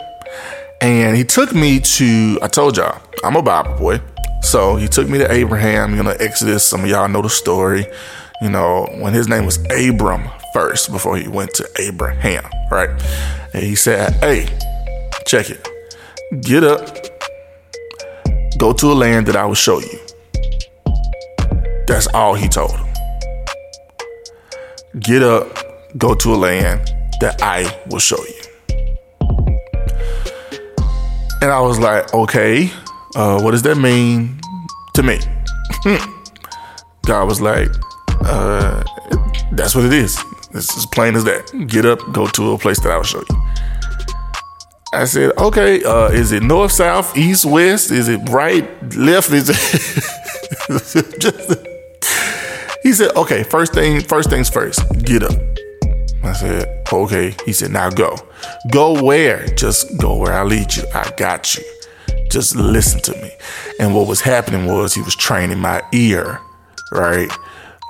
And 0.80 1.16
he 1.16 1.24
took 1.24 1.54
me 1.54 1.80
to, 1.80 2.38
I 2.42 2.48
told 2.48 2.76
y'all, 2.76 3.00
I'm 3.24 3.36
a 3.36 3.42
Bible 3.42 3.76
boy. 3.76 4.00
So 4.46 4.76
he 4.76 4.86
took 4.86 5.08
me 5.08 5.18
to 5.18 5.30
Abraham, 5.30 5.96
you 5.96 6.04
know, 6.04 6.12
Exodus. 6.20 6.64
Some 6.64 6.84
of 6.84 6.88
y'all 6.88 7.08
know 7.08 7.20
the 7.20 7.28
story. 7.28 7.84
You 8.40 8.48
know, 8.48 8.86
when 9.00 9.12
his 9.12 9.26
name 9.26 9.44
was 9.44 9.58
Abram 9.72 10.30
first 10.54 10.92
before 10.92 11.16
he 11.16 11.26
went 11.26 11.52
to 11.54 11.68
Abraham, 11.80 12.48
right? 12.70 12.90
And 13.52 13.64
he 13.64 13.74
said, 13.74 14.12
Hey, 14.20 14.46
check 15.26 15.50
it. 15.50 15.66
Get 16.42 16.62
up, 16.62 16.86
go 18.56 18.72
to 18.72 18.92
a 18.92 18.94
land 18.94 19.26
that 19.26 19.34
I 19.34 19.44
will 19.46 19.54
show 19.54 19.80
you. 19.80 19.98
That's 21.88 22.06
all 22.14 22.34
he 22.34 22.46
told 22.46 22.70
him. 22.70 22.86
Get 25.00 25.24
up, 25.24 25.48
go 25.98 26.14
to 26.14 26.34
a 26.34 26.36
land 26.36 26.86
that 27.20 27.42
I 27.42 27.76
will 27.90 27.98
show 27.98 28.22
you. 28.24 28.46
And 31.42 31.50
I 31.50 31.60
was 31.60 31.80
like, 31.80 32.14
okay, 32.14 32.70
uh, 33.14 33.40
what 33.40 33.52
does 33.52 33.62
that 33.62 33.76
mean 33.76 34.40
to 34.94 35.02
me? 35.02 35.18
God 37.06 37.24
was 37.26 37.40
like, 37.40 37.68
uh, 38.22 38.82
that's 39.52 39.74
what 39.74 39.84
it 39.84 39.92
is. 39.92 40.18
It's 40.54 40.76
as 40.76 40.86
plain 40.86 41.14
as 41.14 41.24
that. 41.24 41.66
Get 41.68 41.84
up, 41.86 42.00
go 42.12 42.26
to 42.26 42.52
a 42.52 42.58
place 42.58 42.80
that 42.80 42.90
I'll 42.90 43.02
show 43.02 43.22
you. 43.30 43.36
I 44.92 45.04
said, 45.04 45.32
okay, 45.36 45.82
uh, 45.84 46.08
is 46.08 46.32
it 46.32 46.42
north, 46.42 46.72
south, 46.72 47.16
east, 47.16 47.44
west? 47.44 47.90
Is 47.90 48.08
it 48.08 48.28
right, 48.30 48.64
left? 48.96 49.30
Is 49.30 49.50
it 49.50 49.56
just 51.20 51.66
he 52.86 52.92
said, 52.92 53.16
okay, 53.16 53.42
first 53.42 53.74
thing, 53.74 54.00
first 54.00 54.30
things 54.30 54.48
first, 54.48 54.80
get 55.04 55.24
up. 55.24 55.32
I 56.22 56.32
said, 56.32 56.86
okay. 56.92 57.34
He 57.44 57.52
said, 57.52 57.72
now 57.72 57.90
go. 57.90 58.16
Go 58.70 59.02
where? 59.02 59.44
Just 59.56 59.98
go 59.98 60.16
where 60.16 60.32
I 60.32 60.44
lead 60.44 60.72
you. 60.72 60.84
I 60.94 61.10
got 61.16 61.56
you. 61.56 61.64
Just 62.36 62.54
listen 62.54 63.00
to 63.00 63.12
me. 63.22 63.30
And 63.80 63.94
what 63.94 64.06
was 64.06 64.20
happening 64.20 64.66
was 64.66 64.92
he 64.92 65.00
was 65.00 65.16
training 65.16 65.58
my 65.58 65.82
ear, 65.94 66.38
right? 66.92 67.30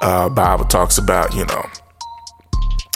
Uh, 0.01 0.29
Bible 0.29 0.65
talks 0.65 0.99
about, 0.99 1.35
you 1.35 1.45
know, 1.47 1.67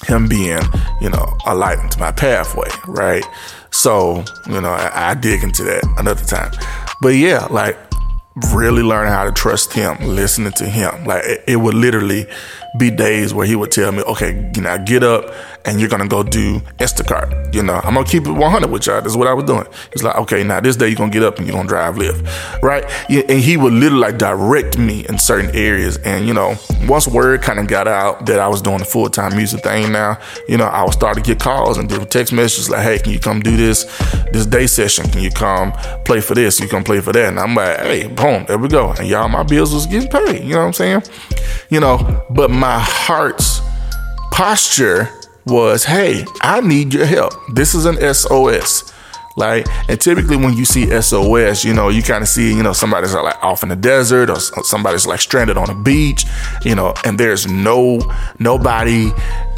him 0.04 0.28
being, 0.28 0.62
you 1.00 1.10
know, 1.10 1.36
a 1.46 1.56
light 1.56 1.80
into 1.80 1.98
my 1.98 2.12
pathway, 2.12 2.68
right? 2.86 3.24
So, 3.72 4.22
you 4.46 4.60
know, 4.60 4.70
I, 4.70 5.10
I 5.10 5.14
dig 5.14 5.42
into 5.42 5.64
that 5.64 5.82
another 5.98 6.24
time. 6.24 6.52
But 7.02 7.16
yeah, 7.16 7.46
like 7.46 7.76
really 8.54 8.84
learning 8.84 9.12
how 9.12 9.24
to 9.24 9.32
trust 9.32 9.72
him, 9.72 9.98
listening 10.06 10.52
to 10.52 10.66
him. 10.66 11.04
Like 11.04 11.24
it, 11.24 11.44
it 11.48 11.56
would 11.56 11.74
literally 11.74 12.26
be 12.78 12.90
days 12.90 13.34
where 13.34 13.46
he 13.46 13.56
would 13.56 13.70
tell 13.70 13.90
me, 13.92 14.02
okay, 14.02 14.50
you 14.54 14.62
know, 14.62 14.78
get 14.78 15.02
up 15.02 15.32
and 15.64 15.80
you're 15.80 15.88
gonna 15.88 16.08
go 16.08 16.22
do 16.22 16.60
Instacart. 16.78 17.54
You 17.54 17.62
know, 17.62 17.74
I'm 17.74 17.94
gonna 17.94 18.06
keep 18.06 18.26
it 18.26 18.32
100 18.32 18.70
with 18.70 18.86
y'all. 18.86 19.00
That's 19.00 19.16
what 19.16 19.26
I 19.26 19.34
was 19.34 19.44
doing. 19.44 19.66
He's 19.92 20.02
like, 20.02 20.16
okay, 20.16 20.42
now 20.44 20.60
this 20.60 20.76
day 20.76 20.88
you're 20.88 20.96
gonna 20.96 21.10
get 21.10 21.22
up 21.22 21.38
and 21.38 21.46
you're 21.46 21.56
gonna 21.56 21.68
drive 21.68 21.96
Lyft, 21.96 22.62
right? 22.62 22.84
And 23.10 23.40
he 23.40 23.56
would 23.56 23.72
literally 23.72 24.00
like 24.00 24.18
direct 24.18 24.78
me 24.78 25.04
in 25.08 25.18
certain 25.18 25.54
areas. 25.54 25.98
And 25.98 26.26
you 26.26 26.34
know, 26.34 26.54
once 26.86 27.06
word 27.06 27.42
kind 27.42 27.58
of 27.58 27.66
got 27.66 27.88
out 27.88 28.26
that 28.26 28.38
I 28.38 28.48
was 28.48 28.62
doing 28.62 28.78
the 28.78 28.84
full 28.84 29.10
time 29.10 29.36
music 29.36 29.62
thing 29.62 29.92
now, 29.92 30.18
you 30.48 30.56
know, 30.56 30.66
I 30.66 30.84
would 30.84 30.92
start 30.92 31.16
to 31.16 31.22
get 31.22 31.40
calls 31.40 31.76
and 31.76 31.88
different 31.88 32.10
text 32.10 32.32
messages 32.32 32.70
like, 32.70 32.82
hey, 32.82 32.98
can 32.98 33.12
you 33.12 33.20
come 33.20 33.40
do 33.40 33.56
this 33.56 33.84
this 34.32 34.46
day 34.46 34.66
session? 34.66 35.08
Can 35.10 35.22
you 35.22 35.30
come 35.30 35.72
play 36.04 36.20
for 36.20 36.34
this? 36.34 36.60
You 36.60 36.68
come 36.68 36.84
play 36.84 37.00
for 37.00 37.12
that? 37.12 37.28
And 37.28 37.38
I'm 37.38 37.54
like, 37.54 37.78
hey, 37.80 38.06
boom, 38.06 38.44
there 38.46 38.58
we 38.58 38.68
go. 38.68 38.92
And 38.92 39.08
y'all, 39.08 39.28
my 39.28 39.42
bills 39.42 39.74
was 39.74 39.86
getting 39.86 40.08
paid. 40.08 40.44
You 40.44 40.54
know 40.54 40.60
what 40.60 40.66
I'm 40.66 40.72
saying? 40.72 41.02
You 41.68 41.80
know, 41.80 42.24
but 42.30 42.50
my 42.60 42.78
heart's 42.78 43.62
posture 44.30 45.08
was, 45.46 45.82
hey, 45.82 46.26
I 46.42 46.60
need 46.60 46.92
your 46.92 47.06
help. 47.06 47.32
This 47.54 47.74
is 47.74 47.86
an 47.86 47.96
SOS. 48.14 48.92
Like, 49.34 49.66
and 49.88 49.98
typically 49.98 50.36
when 50.36 50.54
you 50.54 50.66
see 50.66 50.86
SOS, 51.00 51.64
you 51.64 51.72
know, 51.72 51.88
you 51.88 52.02
kind 52.02 52.20
of 52.20 52.28
see, 52.28 52.54
you 52.54 52.62
know, 52.62 52.74
somebody's 52.74 53.14
like 53.14 53.42
off 53.42 53.62
in 53.62 53.70
the 53.70 53.76
desert 53.76 54.28
or 54.28 54.38
somebody's 54.38 55.06
like 55.06 55.20
stranded 55.20 55.56
on 55.56 55.70
a 55.70 55.74
beach, 55.74 56.26
you 56.62 56.74
know, 56.74 56.92
and 57.06 57.18
there's 57.18 57.46
no, 57.46 58.00
nobody, 58.38 59.10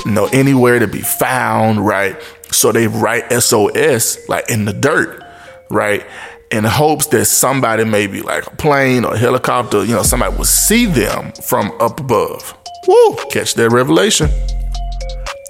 no 0.07 0.27
anywhere 0.27 0.79
to 0.79 0.87
be 0.87 1.01
found, 1.01 1.85
right? 1.85 2.17
So 2.53 2.71
they 2.71 2.87
write 2.87 3.33
SOS 3.33 4.29
like 4.29 4.49
in 4.49 4.65
the 4.65 4.73
dirt, 4.73 5.25
right? 5.71 6.07
In 6.53 6.63
hopes 6.63 7.07
that 7.07 7.25
somebody, 7.25 7.85
maybe 7.85 8.23
like 8.23 8.47
a 8.47 8.55
plane 8.57 9.05
or 9.05 9.17
helicopter, 9.17 9.85
you 9.85 9.95
know, 9.95 10.05
somebody 10.05 10.37
will 10.37 10.45
see 10.45 10.87
them 10.87 11.33
from 11.33 11.73
up 11.81 11.99
above. 11.99 12.57
Woo! 12.87 13.17
Catch 13.31 13.55
that 13.55 13.71
revelation. 13.71 14.29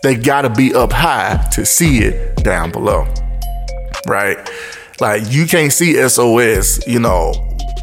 They 0.03 0.17
gotta 0.17 0.51
be 0.51 0.75
up 0.75 0.93
high 0.93 1.49
to 1.53 1.65
see 1.65 1.99
it 1.99 2.43
down 2.43 2.73
below. 2.73 3.07
Right? 4.07 4.37
Like 5.01 5.23
you 5.29 5.47
can't 5.47 5.73
see 5.73 5.95
SOS, 6.09 6.87
you 6.87 6.99
know, 6.99 7.33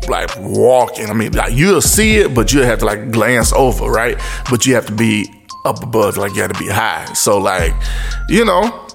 like 0.08 0.30
walking. 0.38 1.10
I 1.10 1.14
mean, 1.14 1.32
like 1.34 1.54
you'll 1.54 1.82
see 1.82 2.18
it, 2.18 2.34
but 2.36 2.54
you'll 2.54 2.66
have 2.66 2.80
to 2.80 2.86
like 2.86 3.12
glance 3.12 3.54
over, 3.54 3.86
right? 3.90 4.18
But 4.50 4.66
you 4.66 4.76
have 4.76 4.86
to 4.88 4.94
be 4.94 5.30
up 5.66 5.84
above, 5.84 6.18
like 6.18 6.36
you 6.36 6.42
have 6.42 6.54
to 6.54 6.60
be 6.60 6.70
high. 6.70 7.06
So 7.14 7.38
like, 7.38 7.74
you 8.28 8.46
know, 8.46 8.88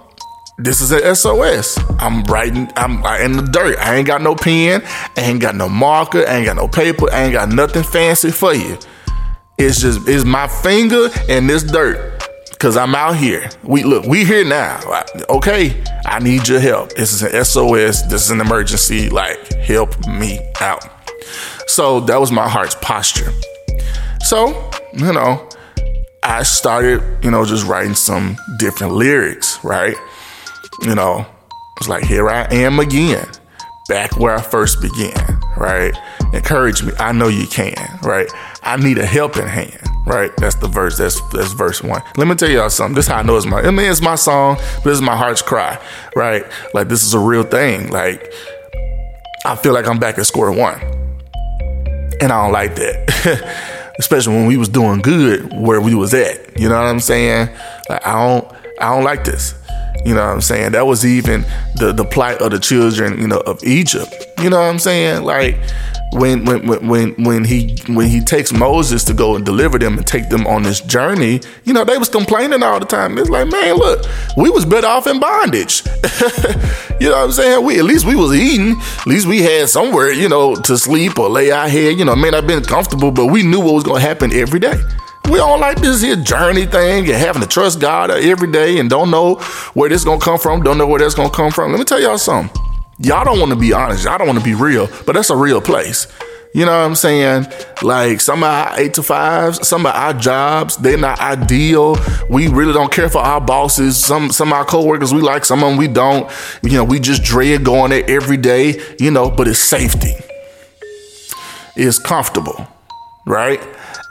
this 0.58 0.80
is 0.80 0.92
an 0.92 1.14
SOS. 1.14 1.78
I'm 1.98 2.22
writing, 2.24 2.70
I'm 2.76 3.04
in 3.20 3.36
the 3.36 3.42
dirt. 3.42 3.78
I 3.78 3.96
ain't 3.96 4.06
got 4.06 4.22
no 4.22 4.34
pen, 4.34 4.82
I 5.16 5.20
ain't 5.22 5.40
got 5.40 5.56
no 5.56 5.68
marker, 5.68 6.26
I 6.26 6.36
ain't 6.36 6.46
got 6.46 6.56
no 6.56 6.68
paper, 6.68 7.10
I 7.10 7.24
ain't 7.24 7.32
got 7.32 7.48
nothing 7.48 7.82
fancy 7.82 8.30
for 8.30 8.54
you. 8.54 8.78
It's 9.58 9.80
just 9.80 10.08
it's 10.08 10.24
my 10.24 10.48
finger 10.48 11.08
and 11.28 11.48
this 11.48 11.62
dirt. 11.62 12.12
Cause 12.58 12.76
I'm 12.78 12.94
out 12.94 13.16
here. 13.16 13.50
We 13.62 13.82
look, 13.82 14.06
we 14.06 14.24
here 14.24 14.44
now. 14.44 14.80
Okay, 15.28 15.82
I 16.06 16.18
need 16.18 16.48
your 16.48 16.60
help. 16.60 16.94
This 16.94 17.12
is 17.12 17.22
an 17.22 17.44
SOS. 17.44 18.02
This 18.02 18.24
is 18.24 18.30
an 18.30 18.40
emergency. 18.40 19.10
Like, 19.10 19.52
help 19.54 20.06
me 20.06 20.40
out. 20.60 20.82
So 21.66 22.00
that 22.00 22.18
was 22.18 22.32
my 22.32 22.48
heart's 22.48 22.74
posture. 22.76 23.32
So, 24.20 24.70
you 24.94 25.12
know, 25.12 25.46
I 26.22 26.42
started, 26.42 27.02
you 27.22 27.30
know, 27.30 27.44
just 27.44 27.66
writing 27.66 27.94
some 27.94 28.38
different 28.58 28.94
lyrics, 28.94 29.62
right? 29.62 29.96
You 30.82 30.94
know, 30.94 31.26
it's 31.78 31.88
like, 31.88 32.04
here 32.04 32.30
I 32.30 32.44
am 32.54 32.80
again, 32.80 33.26
back 33.88 34.18
where 34.18 34.34
I 34.34 34.40
first 34.40 34.80
began, 34.80 35.40
right? 35.58 35.94
Encourage 36.32 36.82
me. 36.82 36.92
I 36.98 37.12
know 37.12 37.28
you 37.28 37.46
can, 37.46 37.74
right? 38.02 38.28
I 38.64 38.76
need 38.76 38.98
a 38.98 39.06
helping 39.06 39.46
hand, 39.46 39.78
right? 40.06 40.34
That's 40.38 40.56
the 40.56 40.68
verse. 40.68 40.98
That's 40.98 41.20
that's 41.30 41.52
verse 41.52 41.82
one. 41.82 42.02
Let 42.16 42.26
me 42.26 42.34
tell 42.34 42.50
y'all 42.50 42.70
something. 42.70 42.94
This 42.94 43.06
is 43.06 43.10
how 43.10 43.18
I 43.18 43.22
know 43.22 43.36
it's 43.36 43.46
my. 43.46 43.60
I 43.60 43.70
mean, 43.70 43.90
it's 43.90 44.02
my 44.02 44.14
song. 44.14 44.56
But 44.76 44.84
this 44.84 44.94
is 44.94 45.02
my 45.02 45.16
heart's 45.16 45.42
cry, 45.42 45.78
right? 46.16 46.44
Like 46.72 46.88
this 46.88 47.04
is 47.04 47.14
a 47.14 47.18
real 47.18 47.42
thing. 47.42 47.90
Like 47.90 48.32
I 49.44 49.54
feel 49.56 49.74
like 49.74 49.86
I'm 49.86 49.98
back 49.98 50.18
at 50.18 50.26
square 50.26 50.50
one, 50.50 50.80
and 52.20 52.32
I 52.32 52.42
don't 52.42 52.52
like 52.52 52.74
that. 52.76 53.74
especially 53.98 54.34
when 54.34 54.46
we 54.46 54.56
was 54.56 54.68
doing 54.68 55.00
good 55.00 55.52
where 55.52 55.80
we 55.80 55.94
was 55.94 56.14
at. 56.14 56.58
You 56.58 56.68
know 56.68 56.76
what 56.76 56.88
I'm 56.88 57.00
saying? 57.00 57.48
Like 57.88 58.06
I 58.06 58.12
don't 58.12 58.52
I 58.80 58.94
don't 58.94 59.04
like 59.04 59.24
this. 59.24 59.54
You 60.04 60.14
know 60.14 60.26
what 60.26 60.34
I'm 60.34 60.40
saying? 60.40 60.72
That 60.72 60.86
was 60.86 61.04
even 61.04 61.42
the 61.76 61.92
the 61.92 62.04
plight 62.04 62.40
of 62.42 62.50
the 62.50 62.58
children, 62.58 63.20
you 63.20 63.28
know, 63.28 63.40
of 63.40 63.62
Egypt. 63.64 64.12
You 64.42 64.50
know 64.50 64.58
what 64.58 64.66
I'm 64.66 64.78
saying? 64.78 65.24
Like 65.24 65.56
when 66.12 66.44
when 66.44 66.86
when 66.86 67.14
when 67.24 67.44
he 67.44 67.76
when 67.88 68.08
he 68.08 68.20
takes 68.20 68.52
Moses 68.52 69.02
to 69.04 69.14
go 69.14 69.34
and 69.34 69.44
deliver 69.44 69.78
them 69.78 69.96
and 69.98 70.06
take 70.06 70.28
them 70.28 70.46
on 70.46 70.62
this 70.62 70.80
journey, 70.80 71.40
you 71.64 71.72
know, 71.72 71.84
they 71.84 71.98
was 71.98 72.08
complaining 72.08 72.62
all 72.62 72.78
the 72.78 72.86
time. 72.86 73.18
It's 73.18 73.30
like, 73.30 73.50
man, 73.50 73.76
look, 73.76 74.04
we 74.36 74.50
was 74.50 74.64
better 74.64 74.86
off 74.86 75.06
in 75.06 75.20
bondage. 75.20 75.82
you 77.00 77.08
know 77.08 77.16
what 77.16 77.24
I'm 77.24 77.32
saying? 77.32 77.64
We 77.64 77.78
at 77.78 77.84
least 77.84 78.06
we 78.06 78.14
was 78.14 78.34
eating. 78.34 78.78
At 79.00 79.06
least 79.06 79.26
we 79.26 79.42
had 79.42 79.68
somewhere, 79.68 80.12
you 80.12 80.28
know, 80.28 80.54
to 80.54 80.78
sleep 80.78 81.18
or 81.18 81.28
lay 81.28 81.50
our 81.50 81.68
head. 81.68 81.98
You 81.98 82.04
know, 82.04 82.14
may 82.14 82.30
not 82.30 82.46
been 82.46 82.62
comfortable, 82.62 83.10
but 83.10 83.26
we 83.26 83.42
knew 83.42 83.60
what 83.60 83.74
was 83.74 83.84
gonna 83.84 84.00
happen 84.00 84.32
every 84.32 84.60
day. 84.60 84.78
We 85.30 85.36
don't 85.36 85.60
like 85.60 85.80
this 85.80 86.02
here 86.02 86.16
journey 86.16 86.66
thing 86.66 87.08
and 87.08 87.16
having 87.16 87.40
to 87.40 87.48
trust 87.48 87.80
God 87.80 88.10
every 88.10 88.50
day 88.50 88.78
and 88.78 88.90
don't 88.90 89.10
know 89.10 89.36
where 89.72 89.88
this 89.88 90.04
gonna 90.04 90.20
come 90.20 90.38
from, 90.38 90.62
don't 90.62 90.76
know 90.76 90.86
where 90.86 91.00
that's 91.00 91.14
gonna 91.14 91.30
come 91.30 91.50
from. 91.50 91.72
Let 91.72 91.78
me 91.78 91.84
tell 91.84 92.00
y'all 92.00 92.18
something. 92.18 92.54
Y'all 92.98 93.24
don't 93.24 93.40
want 93.40 93.50
to 93.50 93.58
be 93.58 93.72
honest. 93.72 94.04
Y'all 94.04 94.18
don't 94.18 94.28
want 94.28 94.38
to 94.38 94.44
be 94.44 94.54
real, 94.54 94.88
but 95.06 95.14
that's 95.14 95.30
a 95.30 95.36
real 95.36 95.60
place. 95.60 96.06
You 96.54 96.64
know 96.64 96.70
what 96.70 96.86
I'm 96.86 96.94
saying? 96.94 97.46
Like 97.82 98.20
some 98.20 98.44
of 98.44 98.48
our 98.48 98.78
eight 98.78 98.94
to 98.94 99.02
fives, 99.02 99.66
some 99.66 99.86
of 99.86 99.94
our 99.94 100.12
jobs, 100.12 100.76
they're 100.76 100.96
not 100.96 101.18
ideal. 101.18 101.96
We 102.30 102.46
really 102.46 102.72
don't 102.72 102.92
care 102.92 103.08
for 103.08 103.18
our 103.18 103.40
bosses. 103.40 103.96
Some 103.96 104.30
some 104.30 104.48
of 104.48 104.58
our 104.58 104.64
coworkers 104.64 105.12
we 105.12 105.20
like, 105.20 105.44
some 105.44 105.64
of 105.64 105.70
them 105.70 105.78
we 105.78 105.88
don't. 105.88 106.30
You 106.62 106.74
know, 106.74 106.84
we 106.84 107.00
just 107.00 107.24
dread 107.24 107.64
going 107.64 107.90
there 107.90 108.08
every 108.08 108.36
day, 108.36 108.80
you 109.00 109.10
know, 109.10 109.30
but 109.30 109.48
it's 109.48 109.58
safety. 109.58 110.14
It's 111.74 111.98
comfortable, 111.98 112.68
right? 113.26 113.60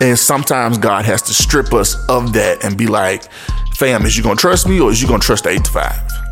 And 0.04 0.20
sometimes 0.20 0.78
God 0.78 1.06
has 1.06 1.22
to 1.22 1.34
strip 1.34 1.74
us 1.74 1.96
of 2.10 2.34
that 2.34 2.66
and 2.66 2.78
be 2.78 2.88
like, 2.88 3.32
fam, 3.76 4.06
is 4.06 4.18
you 4.18 4.22
gonna 4.22 4.36
trust 4.36 4.68
me 4.68 4.82
or 4.82 4.92
is 4.92 5.02
you 5.02 5.08
gonna 5.08 5.20
trust 5.20 5.46
the 5.46 5.52
eight 5.52 5.64
to 5.64 5.72
five? 5.72 6.23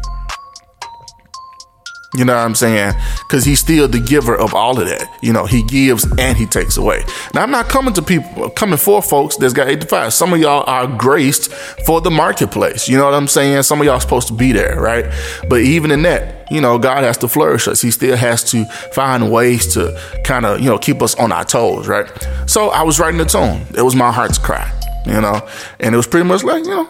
You 2.13 2.25
know 2.25 2.35
what 2.35 2.41
I'm 2.41 2.55
saying? 2.55 2.93
Because 3.19 3.45
he's 3.45 3.61
still 3.61 3.87
the 3.87 3.99
giver 3.99 4.35
of 4.35 4.53
all 4.53 4.77
of 4.77 4.85
that. 4.85 5.07
You 5.21 5.31
know, 5.31 5.45
he 5.45 5.63
gives 5.63 6.05
and 6.19 6.37
he 6.37 6.45
takes 6.45 6.75
away. 6.75 7.05
Now, 7.33 7.43
I'm 7.43 7.51
not 7.51 7.69
coming 7.69 7.93
to 7.93 8.01
people, 8.01 8.49
coming 8.49 8.77
for 8.77 9.01
folks 9.01 9.37
that's 9.37 9.53
got 9.53 9.69
85. 9.69 10.11
Some 10.11 10.33
of 10.33 10.39
y'all 10.39 10.65
are 10.67 10.87
graced 10.87 11.53
for 11.85 12.01
the 12.01 12.11
marketplace. 12.11 12.89
You 12.89 12.97
know 12.97 13.05
what 13.05 13.13
I'm 13.13 13.29
saying? 13.29 13.63
Some 13.63 13.79
of 13.79 13.85
y'all 13.85 14.01
supposed 14.01 14.27
to 14.27 14.33
be 14.33 14.51
there, 14.51 14.77
right? 14.81 15.05
But 15.47 15.61
even 15.61 15.89
in 15.89 16.01
that, 16.01 16.51
you 16.51 16.59
know, 16.59 16.77
God 16.77 17.05
has 17.05 17.17
to 17.19 17.29
flourish 17.29 17.69
us. 17.69 17.81
He 17.81 17.91
still 17.91 18.17
has 18.17 18.43
to 18.51 18.65
find 18.93 19.31
ways 19.31 19.73
to 19.75 19.97
kind 20.25 20.45
of, 20.45 20.59
you 20.59 20.69
know, 20.69 20.77
keep 20.77 21.01
us 21.01 21.15
on 21.15 21.31
our 21.31 21.45
toes, 21.45 21.87
right? 21.87 22.11
So 22.45 22.71
I 22.71 22.83
was 22.83 22.99
writing 22.99 23.19
the 23.19 23.25
tune. 23.25 23.65
It 23.73 23.83
was 23.83 23.95
my 23.95 24.11
heart's 24.11 24.37
cry, 24.37 24.69
you 25.05 25.21
know, 25.21 25.47
and 25.79 25.95
it 25.95 25.97
was 25.97 26.07
pretty 26.07 26.27
much 26.27 26.43
like, 26.43 26.65
you 26.65 26.71
know, 26.71 26.89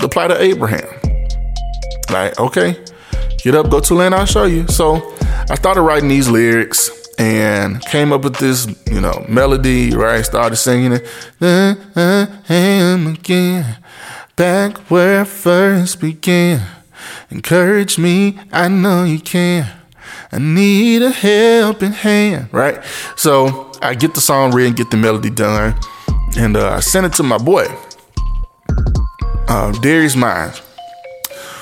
the 0.00 0.10
plight 0.10 0.30
of 0.30 0.38
Abraham. 0.38 0.86
Like, 2.10 2.38
okay, 2.38 2.76
Get 3.42 3.54
up, 3.54 3.70
go 3.70 3.78
to 3.78 3.94
land, 3.94 4.14
I'll 4.14 4.26
show 4.26 4.44
you. 4.44 4.66
So 4.66 5.14
I 5.48 5.54
started 5.54 5.82
writing 5.82 6.08
these 6.08 6.28
lyrics 6.28 6.90
and 7.18 7.80
came 7.86 8.12
up 8.12 8.24
with 8.24 8.36
this, 8.36 8.66
you 8.90 9.00
know, 9.00 9.24
melody, 9.28 9.94
right? 9.94 10.24
Started 10.24 10.56
singing 10.56 10.92
it. 10.92 11.06
I 11.40 12.26
am 12.48 13.06
again, 13.06 13.76
back 14.34 14.78
where 14.90 15.20
I 15.20 15.24
first 15.24 16.00
began. 16.00 16.66
Encourage 17.30 17.96
me, 17.96 18.40
I 18.52 18.66
know 18.66 19.04
you 19.04 19.20
can. 19.20 19.70
I 20.32 20.38
need 20.38 21.02
a 21.02 21.10
helping 21.10 21.92
hand, 21.92 22.48
right? 22.52 22.82
So 23.16 23.70
I 23.80 23.94
get 23.94 24.14
the 24.14 24.20
song 24.20 24.52
written, 24.52 24.74
get 24.74 24.90
the 24.90 24.96
melody 24.96 25.30
done, 25.30 25.78
and 26.36 26.56
uh, 26.56 26.70
I 26.70 26.80
sent 26.80 27.06
it 27.06 27.12
to 27.14 27.22
my 27.22 27.38
boy, 27.38 27.66
uh, 29.48 29.72
Darius 29.80 30.16
Mines 30.16 30.60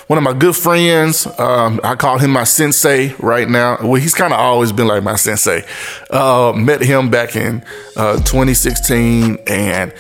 one 0.07 0.19
of 0.19 0.23
my 0.25 0.33
good 0.33 0.55
friends. 0.55 1.27
Um, 1.39 1.81
I 1.83 1.95
call 1.97 2.19
him 2.19 2.31
my 2.31 2.45
sensei 2.45 3.15
right 3.19 3.49
now. 3.49 3.79
Well, 3.83 3.95
he's 3.95 4.15
kind 4.15 4.33
of 4.33 4.39
always 4.39 4.73
been 4.73 4.87
like 4.87 5.03
my 5.03 5.17
sensei. 5.17 5.65
Uh, 6.11 6.53
met 6.57 6.81
him 6.81 7.11
back 7.11 7.35
in 7.37 7.65
uh, 7.97 8.17
2016, 8.19 9.39
and 9.47 9.93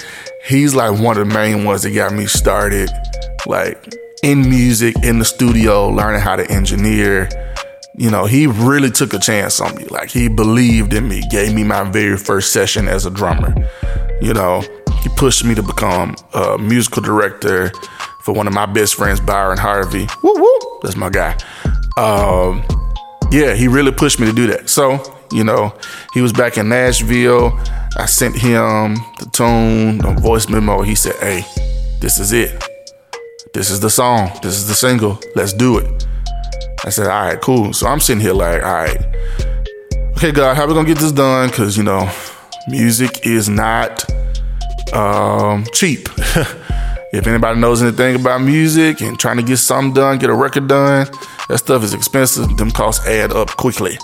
he's 0.46 0.74
like 0.74 0.98
one 1.00 1.18
of 1.18 1.28
the 1.28 1.34
main 1.34 1.64
ones 1.64 1.82
that 1.82 1.90
got 1.90 2.12
me 2.12 2.26
started, 2.26 2.90
like 3.46 3.94
in 4.22 4.48
music, 4.48 4.94
in 5.02 5.18
the 5.18 5.24
studio, 5.24 5.88
learning 5.88 6.20
how 6.20 6.36
to 6.36 6.48
engineer. 6.50 7.28
You 7.98 8.10
know, 8.10 8.26
he 8.26 8.46
really 8.46 8.90
took 8.90 9.14
a 9.14 9.18
chance 9.18 9.60
on 9.60 9.74
me. 9.74 9.86
Like 9.86 10.10
he 10.10 10.28
believed 10.28 10.92
in 10.92 11.08
me, 11.08 11.22
gave 11.30 11.54
me 11.54 11.64
my 11.64 11.82
very 11.82 12.18
first 12.18 12.52
session 12.52 12.88
as 12.88 13.06
a 13.06 13.10
drummer. 13.10 13.54
You 14.20 14.34
know, 14.34 14.62
he 15.02 15.08
pushed 15.16 15.44
me 15.44 15.54
to 15.54 15.62
become 15.62 16.14
a 16.34 16.58
musical 16.58 17.02
director 17.02 17.72
for 18.26 18.32
one 18.32 18.48
of 18.48 18.52
my 18.52 18.66
best 18.66 18.96
friends, 18.96 19.20
Byron 19.20 19.56
Harvey. 19.56 20.08
Woo 20.20 20.34
woo, 20.34 20.58
that's 20.82 20.96
my 20.96 21.08
guy. 21.08 21.36
Um, 21.96 22.64
yeah, 23.30 23.54
he 23.54 23.68
really 23.68 23.92
pushed 23.92 24.18
me 24.18 24.26
to 24.26 24.32
do 24.32 24.48
that. 24.48 24.68
So, 24.68 25.00
you 25.30 25.44
know, 25.44 25.72
he 26.12 26.20
was 26.20 26.32
back 26.32 26.58
in 26.58 26.68
Nashville. 26.68 27.56
I 27.96 28.06
sent 28.06 28.34
him 28.36 28.94
the 29.20 29.30
tune, 29.32 29.98
the 29.98 30.12
voice 30.20 30.48
memo. 30.48 30.82
He 30.82 30.96
said, 30.96 31.14
Hey, 31.20 31.44
this 32.00 32.18
is 32.18 32.32
it. 32.32 32.64
This 33.54 33.70
is 33.70 33.78
the 33.78 33.90
song. 33.90 34.32
This 34.42 34.56
is 34.56 34.66
the 34.66 34.74
single. 34.74 35.20
Let's 35.36 35.52
do 35.52 35.78
it. 35.78 36.06
I 36.84 36.90
said, 36.90 37.06
All 37.06 37.26
right, 37.26 37.40
cool. 37.40 37.72
So 37.72 37.86
I'm 37.86 38.00
sitting 38.00 38.20
here 38.20 38.32
like, 38.32 38.60
All 38.60 38.74
right, 38.74 39.06
okay, 40.16 40.32
God, 40.32 40.56
how 40.56 40.66
we 40.66 40.74
gonna 40.74 40.88
get 40.88 40.98
this 40.98 41.12
done? 41.12 41.48
Because, 41.48 41.76
you 41.76 41.84
know, 41.84 42.10
music 42.66 43.24
is 43.24 43.48
not 43.48 44.04
um, 44.92 45.64
cheap. 45.72 46.08
If 47.16 47.26
anybody 47.26 47.58
knows 47.58 47.82
anything 47.82 48.14
about 48.16 48.42
music 48.42 49.00
and 49.00 49.18
trying 49.18 49.38
to 49.38 49.42
get 49.42 49.56
something 49.56 49.94
done, 49.94 50.18
get 50.18 50.28
a 50.28 50.34
record 50.34 50.68
done, 50.68 51.06
that 51.48 51.58
stuff 51.58 51.82
is 51.82 51.94
expensive. 51.94 52.56
Them 52.58 52.70
costs 52.70 53.06
add 53.06 53.32
up 53.32 53.48
quickly. 53.56 53.98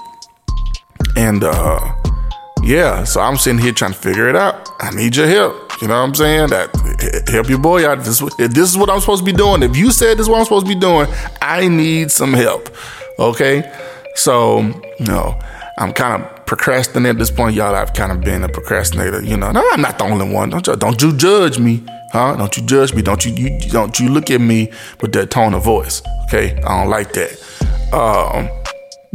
And 1.15 1.45
uh 1.45 1.95
yeah, 2.63 3.05
so 3.05 3.21
I'm 3.21 3.37
sitting 3.37 3.59
here 3.59 3.73
trying 3.73 3.93
to 3.93 3.99
figure 3.99 4.29
it 4.29 4.37
out. 4.37 4.69
I 4.81 4.91
need 4.93 5.17
your 5.17 5.27
help. 5.27 5.83
You 5.83 5.89
know 5.89 5.95
what 6.01 6.09
I'm 6.09 6.15
saying? 6.15 6.51
That 6.51 7.29
help 7.29 7.49
your 7.49 7.59
boy 7.59 7.87
out. 7.87 7.99
This, 8.05 8.23
if 8.23 8.53
this 8.53 8.71
is 8.71 8.79
what 8.79 8.89
I'm 8.89 9.01
supposed 9.01 9.27
to 9.27 9.31
be 9.31 9.37
doing, 9.37 9.63
if 9.63 9.77
you 9.77 9.91
said 9.91 10.17
this 10.17 10.27
is 10.27 10.29
what 10.29 10.39
I'm 10.39 10.45
supposed 10.45 10.67
to 10.67 10.73
be 10.73 10.81
doing, 10.81 11.09
I 11.43 11.69
need 11.69 12.11
some 12.13 12.33
help. 12.33 12.75
Okay? 13.19 13.71
So, 14.15 14.61
you 14.61 15.07
know, 15.07 15.39
I'm 15.79 15.93
kind 15.93 16.23
of 16.23 16.47
procrastinating 16.47 17.11
at 17.11 17.19
this 17.19 17.31
point. 17.31 17.57
Y'all, 17.57 17.75
I've 17.75 17.95
kind 17.95 18.13
of 18.13 18.21
been 18.21 18.45
a 18.45 18.49
procrastinator. 18.49 19.21
You 19.23 19.37
know, 19.37 19.51
no, 19.51 19.69
I'm 19.73 19.81
not 19.81 19.99
the 19.99 20.05
only 20.05 20.33
one. 20.33 20.51
Don't 20.51 20.79
don't 20.79 21.03
you 21.03 21.17
judge 21.17 21.59
me. 21.59 21.85
Huh? 22.13 22.37
Don't 22.37 22.55
you 22.57 22.63
judge 22.65 22.93
me. 22.93 23.01
Don't 23.01 23.25
you, 23.25 23.33
you 23.33 23.59
don't 23.71 23.99
you 23.99 24.11
look 24.11 24.31
at 24.31 24.41
me 24.41 24.71
with 25.01 25.13
that 25.15 25.31
tone 25.31 25.55
of 25.55 25.65
voice. 25.65 26.03
Okay? 26.25 26.55
I 26.63 26.83
don't 26.83 26.91
like 26.91 27.15
that. 27.15 27.33
Um, 27.95 28.51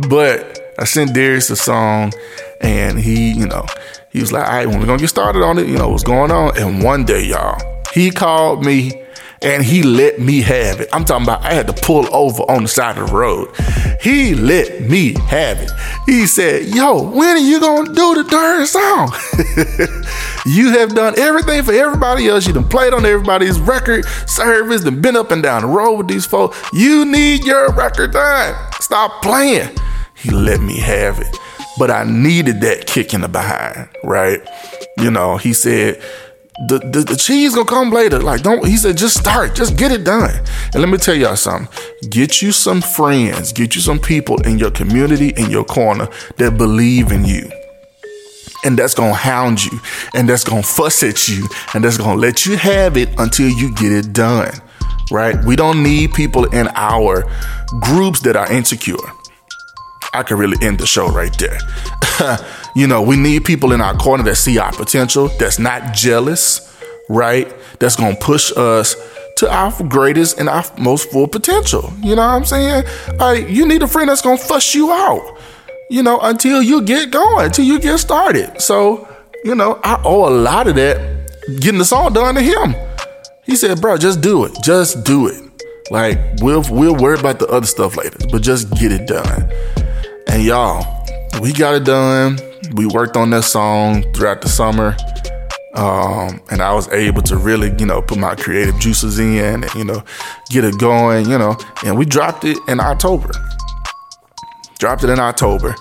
but 0.10 0.60
I 0.80 0.86
sent 0.86 1.14
Darius 1.14 1.52
a 1.52 1.56
song 1.56 2.12
and 2.60 3.00
he, 3.00 3.32
you 3.32 3.46
know, 3.46 3.66
he 4.12 4.20
was 4.20 4.32
like, 4.32 4.48
all 4.48 4.54
right, 4.54 4.68
when 4.68 4.80
we're 4.80 4.88
gonna 4.88 4.98
get 4.98 5.10
started 5.10 5.44
on 5.44 5.60
it, 5.60 5.68
you 5.68 5.78
know, 5.78 5.90
what's 5.90 6.04
going 6.04 6.32
on? 6.32 6.58
And 6.58 6.84
one 6.84 7.06
day, 7.06 7.24
y'all, 7.24 7.62
he 7.94 8.10
called 8.10 8.66
me 8.66 9.04
and 9.42 9.64
he 9.64 9.84
let 9.84 10.20
me 10.20 10.42
have 10.42 10.82
it. 10.82 10.90
I'm 10.92 11.06
talking 11.06 11.26
about 11.26 11.44
I 11.44 11.54
had 11.54 11.68
to 11.68 11.74
pull 11.74 12.14
over 12.14 12.44
on 12.44 12.64
the 12.64 12.70
side 12.70 12.98
of 12.98 13.10
the 13.10 13.16
road. 13.16 13.54
He 14.02 14.36
let 14.36 14.82
me 14.82 15.14
have 15.28 15.60
it. 15.60 15.72
He 16.06 16.26
said, 16.28 16.66
Yo, 16.66 17.10
when 17.10 17.36
are 17.36 17.40
you 17.40 17.60
gonna 17.60 17.94
do 17.94 18.16
the 18.16 18.24
darn 18.30 18.66
song? 18.66 19.12
you 20.46 20.72
have 20.72 20.96
done 20.96 21.18
everything 21.20 21.64
for 21.64 21.74
everybody 21.74 22.28
else. 22.28 22.48
You 22.48 22.54
done 22.54 22.68
played 22.68 22.94
on 22.94 23.06
everybody's 23.06 23.60
record 23.60 24.06
service, 24.28 24.84
and 24.86 25.02
been 25.02 25.16
up 25.16 25.32
and 25.32 25.44
down 25.44 25.64
the 25.64 25.68
road 25.68 25.96
with 25.96 26.08
these 26.08 26.26
folks. 26.26 26.58
You 26.74 27.06
need 27.06 27.44
your 27.44 27.72
record 27.74 28.14
done. 28.14 28.56
Stop 28.80 29.22
playing. 29.22 29.70
He 30.16 30.32
let 30.32 30.62
me 30.62 30.80
have 30.80 31.20
it. 31.20 31.38
But 31.78 31.92
I 31.92 32.04
needed 32.06 32.62
that 32.62 32.88
kick 32.88 33.14
in 33.14 33.22
the 33.22 33.28
behind, 33.28 33.88
right? 34.04 34.42
You 34.98 35.12
know, 35.12 35.38
he 35.38 35.54
said, 35.54 36.02
The, 36.66 36.80
the, 36.80 37.16
cheese 37.16 37.54
gonna 37.54 37.66
come 37.66 37.92
later. 37.92 38.20
Like, 38.20 38.42
don't, 38.42 38.66
he 38.66 38.78
said, 38.78 38.98
just 38.98 39.16
start, 39.16 39.54
just 39.54 39.78
get 39.78 39.92
it 39.92 40.04
done. 40.04 40.44
And 40.74 40.82
let 40.82 40.90
me 40.90 40.98
tell 40.98 41.14
y'all 41.14 41.36
something. 41.36 41.68
Get 42.10 42.42
you 42.42 42.52
some 42.52 42.82
friends, 42.82 43.54
get 43.54 43.76
you 43.76 43.82
some 43.82 44.00
people 44.00 44.42
in 44.42 44.58
your 44.58 44.72
community, 44.72 45.34
in 45.38 45.52
your 45.52 45.64
corner 45.64 46.08
that 46.38 46.58
believe 46.58 47.12
in 47.12 47.26
you. 47.26 47.52
And 48.66 48.78
that's 48.78 48.96
gonna 48.96 49.14
hound 49.14 49.64
you, 49.64 49.80
and 50.16 50.28
that's 50.28 50.44
gonna 50.44 50.64
fuss 50.64 51.04
at 51.04 51.28
you, 51.28 51.48
and 51.76 51.84
that's 51.84 51.98
gonna 51.98 52.20
let 52.20 52.48
you 52.48 52.58
have 52.58 52.98
it 52.98 53.10
until 53.20 53.50
you 53.50 53.74
get 53.76 53.92
it 53.92 54.12
done. 54.12 54.52
Right? 55.12 55.38
We 55.46 55.56
don't 55.56 55.84
need 55.84 56.14
people 56.14 56.46
in 56.46 56.70
our 56.74 57.24
groups 57.82 58.22
that 58.22 58.36
are 58.36 58.52
insecure. 58.52 58.98
I 60.12 60.24
could 60.24 60.40
really 60.40 60.58
end 60.66 60.80
the 60.80 60.88
show 60.88 61.08
right 61.10 61.38
there. 61.38 61.60
you 62.78 62.86
know, 62.86 63.02
we 63.02 63.18
need 63.18 63.44
people 63.44 63.72
in 63.72 63.82
our 63.82 63.96
corner 63.96 64.22
that 64.22 64.36
see 64.36 64.60
our 64.60 64.72
potential, 64.72 65.30
that's 65.40 65.58
not 65.58 65.96
jealous, 65.96 66.80
right? 67.10 67.52
That's 67.80 67.96
gonna 67.96 68.16
push 68.16 68.56
us 68.56 68.96
to 69.38 69.52
our 69.52 69.72
greatest 69.82 70.38
and 70.40 70.48
our 70.48 70.64
most 70.78 71.10
full 71.10 71.28
potential. 71.28 71.92
You 72.04 72.16
know 72.16 72.22
what 72.22 72.36
I'm 72.36 72.46
saying? 72.46 72.84
Like, 73.18 73.50
you 73.50 73.68
need 73.68 73.82
a 73.82 73.88
friend 73.88 74.08
that's 74.08 74.22
gonna 74.22 74.38
fuss 74.38 74.76
you 74.76 74.92
out, 74.92 75.40
you 75.90 76.04
know, 76.04 76.20
until 76.20 76.62
you 76.62 76.84
get 76.84 77.10
going, 77.10 77.48
until 77.48 77.66
you 77.66 77.80
get 77.80 77.98
started. 77.98 78.62
So, 78.62 79.08
you 79.44 79.56
know, 79.56 79.80
I 79.84 80.00
owe 80.06 80.30
a 80.30 80.34
lot 80.40 80.68
of 80.68 80.76
that 80.76 81.58
getting 81.60 81.80
the 81.80 81.86
song 81.86 82.14
done 82.14 82.36
to 82.36 82.42
him. 82.42 82.76
He 83.44 83.56
said, 83.56 83.82
bro, 83.82 83.98
just 83.98 84.22
do 84.22 84.46
it. 84.46 84.56
Just 84.62 85.04
do 85.04 85.26
it. 85.26 85.64
Like, 85.90 86.20
we'll 86.42 86.64
we'll 86.70 86.96
worry 86.96 87.20
about 87.20 87.40
the 87.40 87.48
other 87.48 87.66
stuff 87.66 87.98
later, 87.98 88.20
but 88.32 88.44
just 88.44 88.70
get 88.70 88.92
it 88.92 89.08
done. 89.08 89.52
And 90.28 90.44
y'all, 90.44 90.86
we 91.42 91.54
got 91.54 91.74
it 91.74 91.84
done. 91.84 92.38
We 92.78 92.86
worked 92.86 93.18
on 93.18 93.32
that 93.32 93.44
song 93.44 94.04
throughout 94.14 94.42
the 94.42 94.50
summer. 94.50 94.96
Um, 95.74 96.42
and 96.52 96.62
I 96.62 96.74
was 96.74 96.88
able 96.90 97.24
to 97.24 97.36
really, 97.36 97.74
you 97.78 97.86
know, 97.86 98.02
put 98.02 98.18
my 98.18 98.36
creative 98.36 98.80
juices 98.80 99.20
in 99.20 99.64
and, 99.64 99.74
you 99.76 99.84
know, 99.84 100.04
get 100.50 100.64
it 100.64 100.78
going, 100.78 101.30
you 101.30 101.38
know, 101.38 101.58
and 101.84 101.98
we 101.98 102.06
dropped 102.06 102.46
it 102.46 102.58
in 102.68 102.80
October. 102.80 103.32
Dropped 104.80 105.04
it 105.04 105.10
in 105.10 105.20
October. 105.20 105.76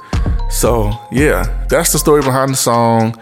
So, 0.50 0.92
yeah, 1.12 1.66
that's 1.68 1.92
the 1.92 1.98
story 1.98 2.22
behind 2.22 2.50
the 2.50 2.56
song. 2.56 3.14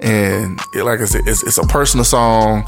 And 0.00 0.60
it, 0.74 0.84
like 0.84 1.00
I 1.00 1.06
said, 1.06 1.22
it's, 1.26 1.42
it's 1.42 1.58
a 1.58 1.66
personal 1.66 2.04
song. 2.04 2.66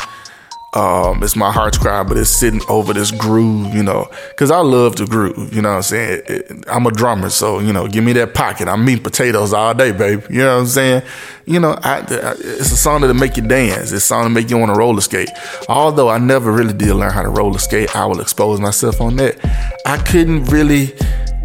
Um, 0.73 1.23
it's 1.23 1.37
my 1.37 1.51
heart's 1.51 1.79
cry, 1.79 2.03
but 2.03 2.19
it's 2.19 2.29
sitting 2.29 2.61
over 2.69 2.93
this 2.93 3.11
groove, 3.11 3.75
you 3.75 3.83
know, 3.83 4.11
because 4.29 4.51
I 4.51 4.59
love 4.59 4.97
the 4.97 5.07
groove, 5.07 5.55
you 5.55 5.63
know 5.63 5.71
what 5.71 5.77
I'm 5.77 5.83
saying? 5.83 6.23
It, 6.27 6.31
it, 6.31 6.65
I'm 6.69 6.87
a 6.87 6.91
drummer, 6.91 7.31
so, 7.31 7.61
you 7.61 7.73
know, 7.73 7.89
give 7.89 8.05
me 8.05 8.13
that 8.15 8.35
pocket. 8.35 8.69
I'm 8.69 8.85
meat 8.85 9.03
potatoes 9.03 9.55
all 9.55 9.73
day, 9.73 9.93
baby. 9.93 10.23
You 10.29 10.41
know 10.41 10.57
what 10.57 10.61
I'm 10.63 10.67
saying? 10.67 11.03
You 11.47 11.61
know, 11.61 11.79
I, 11.83 12.01
I, 12.01 12.35
it's 12.39 12.73
a 12.73 12.77
song 12.77 13.01
that'll 13.01 13.17
make 13.17 13.39
you 13.39 13.43
dance. 13.43 13.85
It's 13.85 13.93
a 13.93 14.01
song 14.01 14.25
to 14.25 14.29
make 14.29 14.51
you 14.51 14.59
want 14.59 14.71
to 14.75 14.79
roller 14.79 15.01
skate. 15.01 15.31
Although 15.69 16.11
I 16.11 16.19
never 16.19 16.53
really 16.53 16.75
did 16.75 16.93
learn 16.95 17.13
how 17.13 17.23
to 17.23 17.31
roller 17.31 17.59
skate, 17.59 17.97
I 17.97 18.05
will 18.05 18.21
expose 18.21 18.61
myself 18.61 19.01
on 19.01 19.17
that. 19.17 19.39
I 19.87 19.97
couldn't 19.97 20.45
really, 20.47 20.89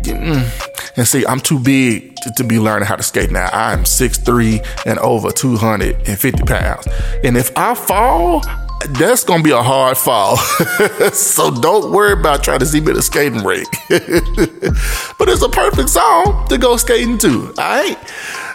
mm, 0.03 0.97
and 0.97 1.07
see, 1.07 1.25
I'm 1.25 1.39
too 1.39 1.59
big 1.59 2.15
to, 2.17 2.33
to 2.37 2.43
be 2.43 2.59
learning 2.59 2.87
how 2.87 2.97
to 2.97 3.03
skate 3.03 3.31
now. 3.31 3.49
I'm 3.53 3.83
6'3 3.83 4.85
and 4.85 4.99
over 4.99 5.31
250 5.31 6.43
pounds. 6.43 6.87
And 7.23 7.37
if 7.37 7.55
I 7.57 7.75
fall, 7.75 8.41
that's 8.89 9.23
gonna 9.23 9.43
be 9.43 9.51
a 9.51 9.61
hard 9.61 9.97
fall. 9.97 10.37
so 11.13 11.51
don't 11.51 11.91
worry 11.91 12.13
about 12.13 12.43
trying 12.43 12.59
to 12.59 12.65
see 12.65 12.81
me 12.81 12.91
at 12.91 12.97
a 12.97 13.01
skating 13.01 13.43
rink. 13.43 13.67
but 13.89 15.29
it's 15.29 15.41
a 15.41 15.49
perfect 15.49 15.89
song 15.89 16.47
to 16.49 16.57
go 16.57 16.77
skating 16.77 17.17
to. 17.19 17.49
Alright? 17.57 17.97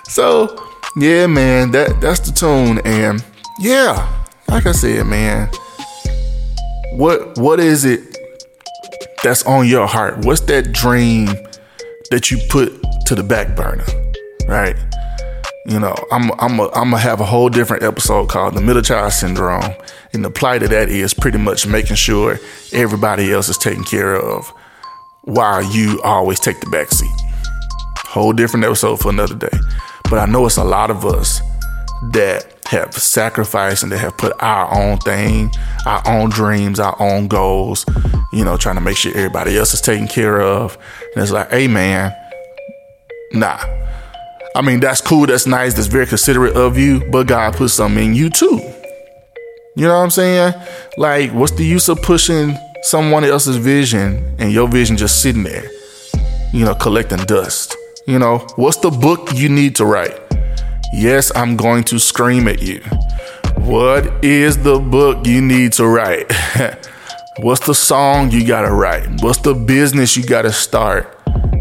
So 0.05 0.71
yeah, 0.97 1.27
man, 1.27 1.71
that 1.73 2.01
that's 2.01 2.21
the 2.21 2.33
tune. 2.33 2.81
And 2.85 3.25
yeah, 3.59 4.25
like 4.49 4.67
I 4.67 4.73
said, 4.73 5.07
man, 5.07 5.51
what 6.93 7.37
what 7.39 7.61
is 7.61 7.85
it 7.85 8.19
that's 9.23 9.45
on 9.45 9.67
your 9.67 9.87
heart? 9.87 10.25
What's 10.25 10.43
that 10.43 10.73
dream 10.73 11.27
that 12.11 12.31
you 12.31 12.39
put 12.49 12.73
to 13.07 13.15
the 13.15 13.23
back 13.23 13.55
burner? 13.57 13.85
Right? 14.49 14.77
You 15.69 15.81
know, 15.81 15.97
I'm 16.13 16.31
I'm 16.39 16.61
a, 16.61 16.69
I'm 16.69 16.91
gonna 16.91 16.99
have 16.99 17.21
a 17.21 17.25
whole 17.25 17.49
different 17.49 17.83
episode 17.83 18.29
called 18.29 18.55
the 18.55 18.61
middle 18.61 18.83
child 18.83 19.13
syndrome, 19.13 19.75
and 20.13 20.25
the 20.25 20.31
plight 20.31 20.63
of 20.63 20.71
that 20.71 20.89
is 20.89 21.13
pretty 21.13 21.39
much 21.39 21.67
making 21.67 21.97
sure 21.97 22.39
everybody 22.73 23.33
else 23.33 23.49
is 23.49 23.59
taken 23.59 23.83
care 23.83 24.15
of, 24.15 24.53
while 25.23 25.65
you 25.65 26.01
always 26.05 26.39
take 26.39 26.61
the 26.61 26.71
back 26.71 26.93
seat. 26.93 27.11
Whole 27.99 28.33
different 28.33 28.65
episode 28.65 29.01
for 29.01 29.09
another 29.09 29.35
day, 29.35 29.59
but 30.05 30.21
I 30.21 30.27
know 30.27 30.47
it's 30.47 30.57
a 30.57 30.63
lot 30.63 30.93
of 30.93 31.05
us 31.05 31.41
that 32.13 32.47
have 32.67 32.95
sacrificed 32.95 33.83
and 33.83 33.91
that 33.91 33.99
have 33.99 34.17
put 34.17 34.41
our 34.41 34.73
own 34.73 34.99
thing, 34.99 35.51
our 35.85 36.01
own 36.07 36.31
dreams, 36.31 36.79
our 36.79 36.95
own 37.03 37.27
goals, 37.27 37.85
you 38.33 38.45
know, 38.45 38.57
trying 38.57 38.77
to 38.77 38.81
make 38.81 38.97
sure 38.97 39.11
everybody 39.17 39.59
else 39.59 39.75
is 39.75 39.81
taken 39.81 40.07
care 40.07 40.41
of. 40.41 40.79
And 41.15 41.25
it's 41.25 41.33
like, 41.33 41.51
hey 41.51 41.67
man, 41.67 42.15
nah 43.33 43.59
I 44.57 44.63
mean, 44.63 44.81
that's 44.81 45.03
cool, 45.03 45.27
that's 45.27 45.47
nice, 45.47 45.75
that's 45.75 45.87
very 45.87 46.07
considerate 46.07 46.57
of 46.57 46.79
you, 46.79 47.05
but 47.11 47.27
God 47.27 47.57
put 47.57 47.69
something 47.69 48.03
in 48.03 48.15
you 48.15 48.31
too. 48.31 48.59
You 49.77 49.87
know 49.87 49.95
what 49.95 50.05
I'm 50.05 50.11
saying? 50.11 50.55
Like, 50.97 51.31
what's 51.33 51.53
the 51.53 51.63
use 51.63 51.91
of 51.91 52.01
pushing 52.01 52.57
someone 52.81 53.23
else's 53.23 53.59
vision 53.59 54.35
and 54.39 54.51
your 54.51 54.67
vision 54.67 54.97
just 54.97 55.21
sitting 55.21 55.43
there, 55.43 55.71
you 56.55 56.65
know, 56.65 56.75
collecting 56.75 57.19
dust? 57.27 57.77
You 58.07 58.19
know, 58.19 58.39
what's 58.57 58.79
the 58.79 58.89
book 58.89 59.29
you 59.35 59.51
need 59.51 59.77
to 59.77 59.85
write? 59.85 60.19
Yes, 60.95 61.31
I'm 61.37 61.59
going 61.59 61.85
to 61.85 61.99
scream 61.99 62.49
at 62.49 62.63
you. 62.63 62.81
What 63.59 64.25
is 64.25 64.57
the 64.63 64.79
book 64.79 65.27
you 65.27 65.43
need 65.43 65.75
to 65.75 65.87
write? 65.87 66.33
What's 67.41 67.67
the 67.67 67.75
song 67.75 68.31
you 68.31 68.47
gotta 68.47 68.73
write? 68.73 69.21
What's 69.21 69.41
the 69.41 69.53
business 69.53 70.17
you 70.17 70.25
gotta 70.25 70.53
start 70.53 71.15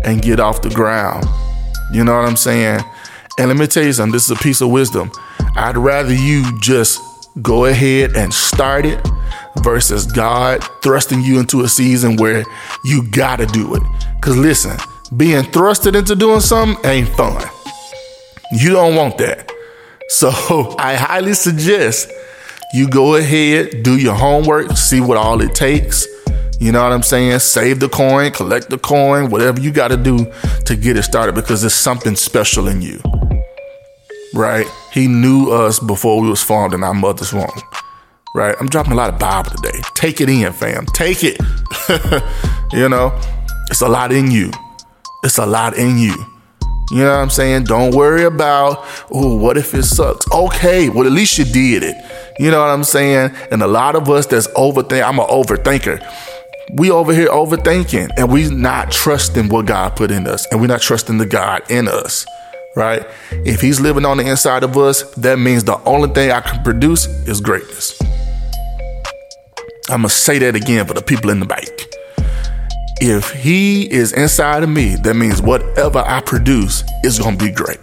and 0.05 0.21
get 0.21 0.39
off 0.39 0.61
the 0.61 0.69
ground? 0.69 1.25
You 1.91 2.03
know 2.03 2.15
what 2.15 2.27
I'm 2.27 2.35
saying? 2.35 2.81
And 3.37 3.47
let 3.49 3.57
me 3.57 3.67
tell 3.67 3.83
you 3.83 3.93
something, 3.93 4.13
this 4.13 4.25
is 4.25 4.31
a 4.31 4.41
piece 4.41 4.61
of 4.61 4.69
wisdom. 4.69 5.11
I'd 5.55 5.77
rather 5.77 6.13
you 6.13 6.59
just 6.59 7.01
go 7.41 7.65
ahead 7.65 8.15
and 8.15 8.33
start 8.33 8.85
it 8.85 9.05
versus 9.57 10.05
God 10.05 10.63
thrusting 10.81 11.21
you 11.21 11.39
into 11.39 11.61
a 11.61 11.67
season 11.67 12.15
where 12.15 12.43
you 12.83 13.03
gotta 13.09 13.45
do 13.45 13.75
it. 13.75 13.83
Cause 14.21 14.37
listen, 14.37 14.77
being 15.15 15.43
thrusted 15.43 15.97
into 15.97 16.15
doing 16.15 16.39
something 16.39 16.83
ain't 16.89 17.09
fun. 17.09 17.43
You 18.51 18.71
don't 18.71 18.95
want 18.95 19.17
that. 19.17 19.51
So 20.09 20.29
I 20.79 20.95
highly 20.95 21.33
suggest 21.33 22.09
you 22.73 22.89
go 22.89 23.15
ahead, 23.15 23.83
do 23.83 23.97
your 23.97 24.15
homework, 24.15 24.75
see 24.77 25.01
what 25.01 25.17
all 25.17 25.41
it 25.41 25.53
takes 25.53 26.07
you 26.59 26.71
know 26.71 26.83
what 26.83 26.93
I'm 26.93 27.03
saying? 27.03 27.39
Save 27.39 27.79
the 27.79 27.89
coin, 27.89 28.31
collect 28.31 28.69
the 28.69 28.77
coin, 28.77 29.29
whatever 29.29 29.59
you 29.59 29.71
got 29.71 29.89
to 29.89 29.97
do 29.97 30.31
to 30.65 30.75
get 30.75 30.97
it 30.97 31.03
started 31.03 31.35
because 31.35 31.61
there's 31.61 31.73
something 31.73 32.15
special 32.15 32.67
in 32.67 32.81
you. 32.81 33.01
Right? 34.33 34.67
He 34.91 35.07
knew 35.07 35.51
us 35.51 35.79
before 35.79 36.21
we 36.21 36.29
was 36.29 36.41
formed 36.41 36.73
in 36.73 36.83
our 36.83 36.93
mother's 36.93 37.33
womb. 37.33 37.49
Right? 38.33 38.55
I'm 38.59 38.67
dropping 38.67 38.93
a 38.93 38.95
lot 38.95 39.13
of 39.13 39.19
Bible 39.19 39.51
today. 39.51 39.79
Take 39.95 40.21
it 40.21 40.29
in, 40.29 40.51
fam. 40.53 40.85
Take 40.87 41.23
it. 41.23 41.39
you 42.73 42.89
know, 42.89 43.17
it's 43.69 43.81
a 43.81 43.87
lot 43.87 44.11
in 44.11 44.31
you. 44.31 44.51
It's 45.23 45.37
a 45.37 45.45
lot 45.45 45.77
in 45.77 45.97
you. 45.97 46.15
You 46.91 46.97
know 46.99 47.11
what 47.11 47.21
I'm 47.21 47.29
saying? 47.31 47.63
Don't 47.63 47.95
worry 47.95 48.23
about, 48.23 48.85
oh, 49.11 49.35
what 49.35 49.57
if 49.57 49.73
it 49.73 49.83
sucks? 49.83 50.29
Okay, 50.31 50.89
well, 50.89 51.07
at 51.07 51.11
least 51.11 51.37
you 51.37 51.45
did 51.45 51.83
it. 51.83 51.95
You 52.37 52.51
know 52.51 52.59
what 52.59 52.69
I'm 52.69 52.83
saying? 52.83 53.31
And 53.51 53.63
a 53.63 53.67
lot 53.67 53.95
of 53.95 54.07
us 54.09 54.27
that's 54.27 54.47
overthink, 54.49 55.03
I'm 55.03 55.19
an 55.19 55.25
overthinker 55.25 55.99
we 56.73 56.89
over 56.91 57.13
here 57.13 57.27
overthinking 57.29 58.11
and 58.17 58.31
we 58.31 58.49
not 58.49 58.91
trusting 58.91 59.49
what 59.49 59.65
God 59.65 59.95
put 59.95 60.11
in 60.11 60.27
us 60.27 60.45
and 60.51 60.59
we're 60.59 60.67
not 60.67 60.81
trusting 60.81 61.17
the 61.17 61.25
God 61.25 61.61
in 61.69 61.87
us, 61.87 62.25
right? 62.75 63.05
If 63.31 63.61
he's 63.61 63.79
living 63.79 64.05
on 64.05 64.17
the 64.17 64.27
inside 64.27 64.63
of 64.63 64.75
us, 64.77 65.03
that 65.15 65.37
means 65.37 65.63
the 65.63 65.79
only 65.83 66.09
thing 66.09 66.31
I 66.31 66.41
can 66.41 66.63
produce 66.63 67.05
is 67.27 67.39
greatness. 67.39 67.99
I'm 69.89 69.97
gonna 69.97 70.09
say 70.09 70.39
that 70.39 70.55
again 70.55 70.87
for 70.87 70.95
the 70.95 71.01
people 71.01 71.29
in 71.29 71.39
the 71.39 71.45
back. 71.45 71.67
If 72.99 73.31
he 73.31 73.91
is 73.91 74.13
inside 74.13 74.63
of 74.63 74.69
me, 74.69 74.95
that 75.03 75.13
means 75.13 75.41
whatever 75.41 75.99
I 75.99 76.21
produce 76.21 76.83
is 77.03 77.19
gonna 77.19 77.37
be 77.37 77.51
great. 77.51 77.79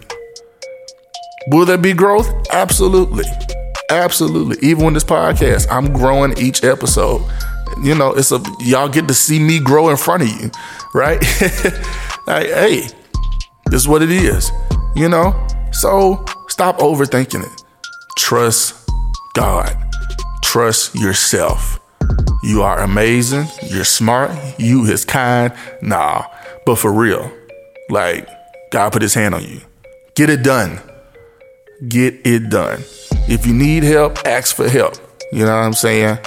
Will 1.47 1.65
there 1.65 1.77
be 1.77 1.93
growth? 1.93 2.29
Absolutely. 2.51 3.25
Absolutely. 3.89 4.57
Even 4.67 4.85
with 4.85 4.93
this 4.95 5.03
podcast, 5.03 5.67
I'm 5.71 5.93
growing 5.93 6.37
each 6.37 6.63
episode 6.63 7.21
you 7.81 7.95
know, 7.95 8.13
it's 8.13 8.31
a 8.31 8.41
y'all 8.59 8.89
get 8.89 9.07
to 9.07 9.13
see 9.13 9.39
me 9.39 9.59
grow 9.59 9.89
in 9.89 9.97
front 9.97 10.23
of 10.23 10.29
you, 10.29 10.51
right? 10.93 11.21
like, 12.27 12.47
hey, 12.47 12.87
this 13.67 13.81
is 13.81 13.87
what 13.87 14.01
it 14.01 14.11
is, 14.11 14.51
you 14.95 15.09
know. 15.09 15.47
So 15.71 16.23
stop 16.47 16.79
overthinking 16.79 17.43
it. 17.43 17.63
Trust 18.17 18.89
God. 19.33 19.75
Trust 20.43 20.95
yourself. 20.95 21.79
You 22.43 22.61
are 22.61 22.79
amazing. 22.81 23.47
You're 23.63 23.85
smart. 23.85 24.31
You 24.59 24.85
is 24.85 25.05
kind. 25.05 25.53
Nah, 25.81 26.25
but 26.65 26.75
for 26.75 26.91
real, 26.91 27.31
like 27.89 28.27
God 28.71 28.91
put 28.91 29.01
His 29.01 29.13
hand 29.13 29.33
on 29.33 29.43
you. 29.43 29.61
Get 30.15 30.29
it 30.29 30.43
done. 30.43 30.79
Get 31.87 32.25
it 32.25 32.49
done. 32.49 32.83
If 33.27 33.47
you 33.47 33.53
need 33.53 33.83
help, 33.83 34.19
ask 34.25 34.55
for 34.55 34.69
help. 34.69 34.95
You 35.31 35.45
know 35.45 35.55
what 35.55 35.63
I'm 35.63 35.73
saying? 35.73 36.19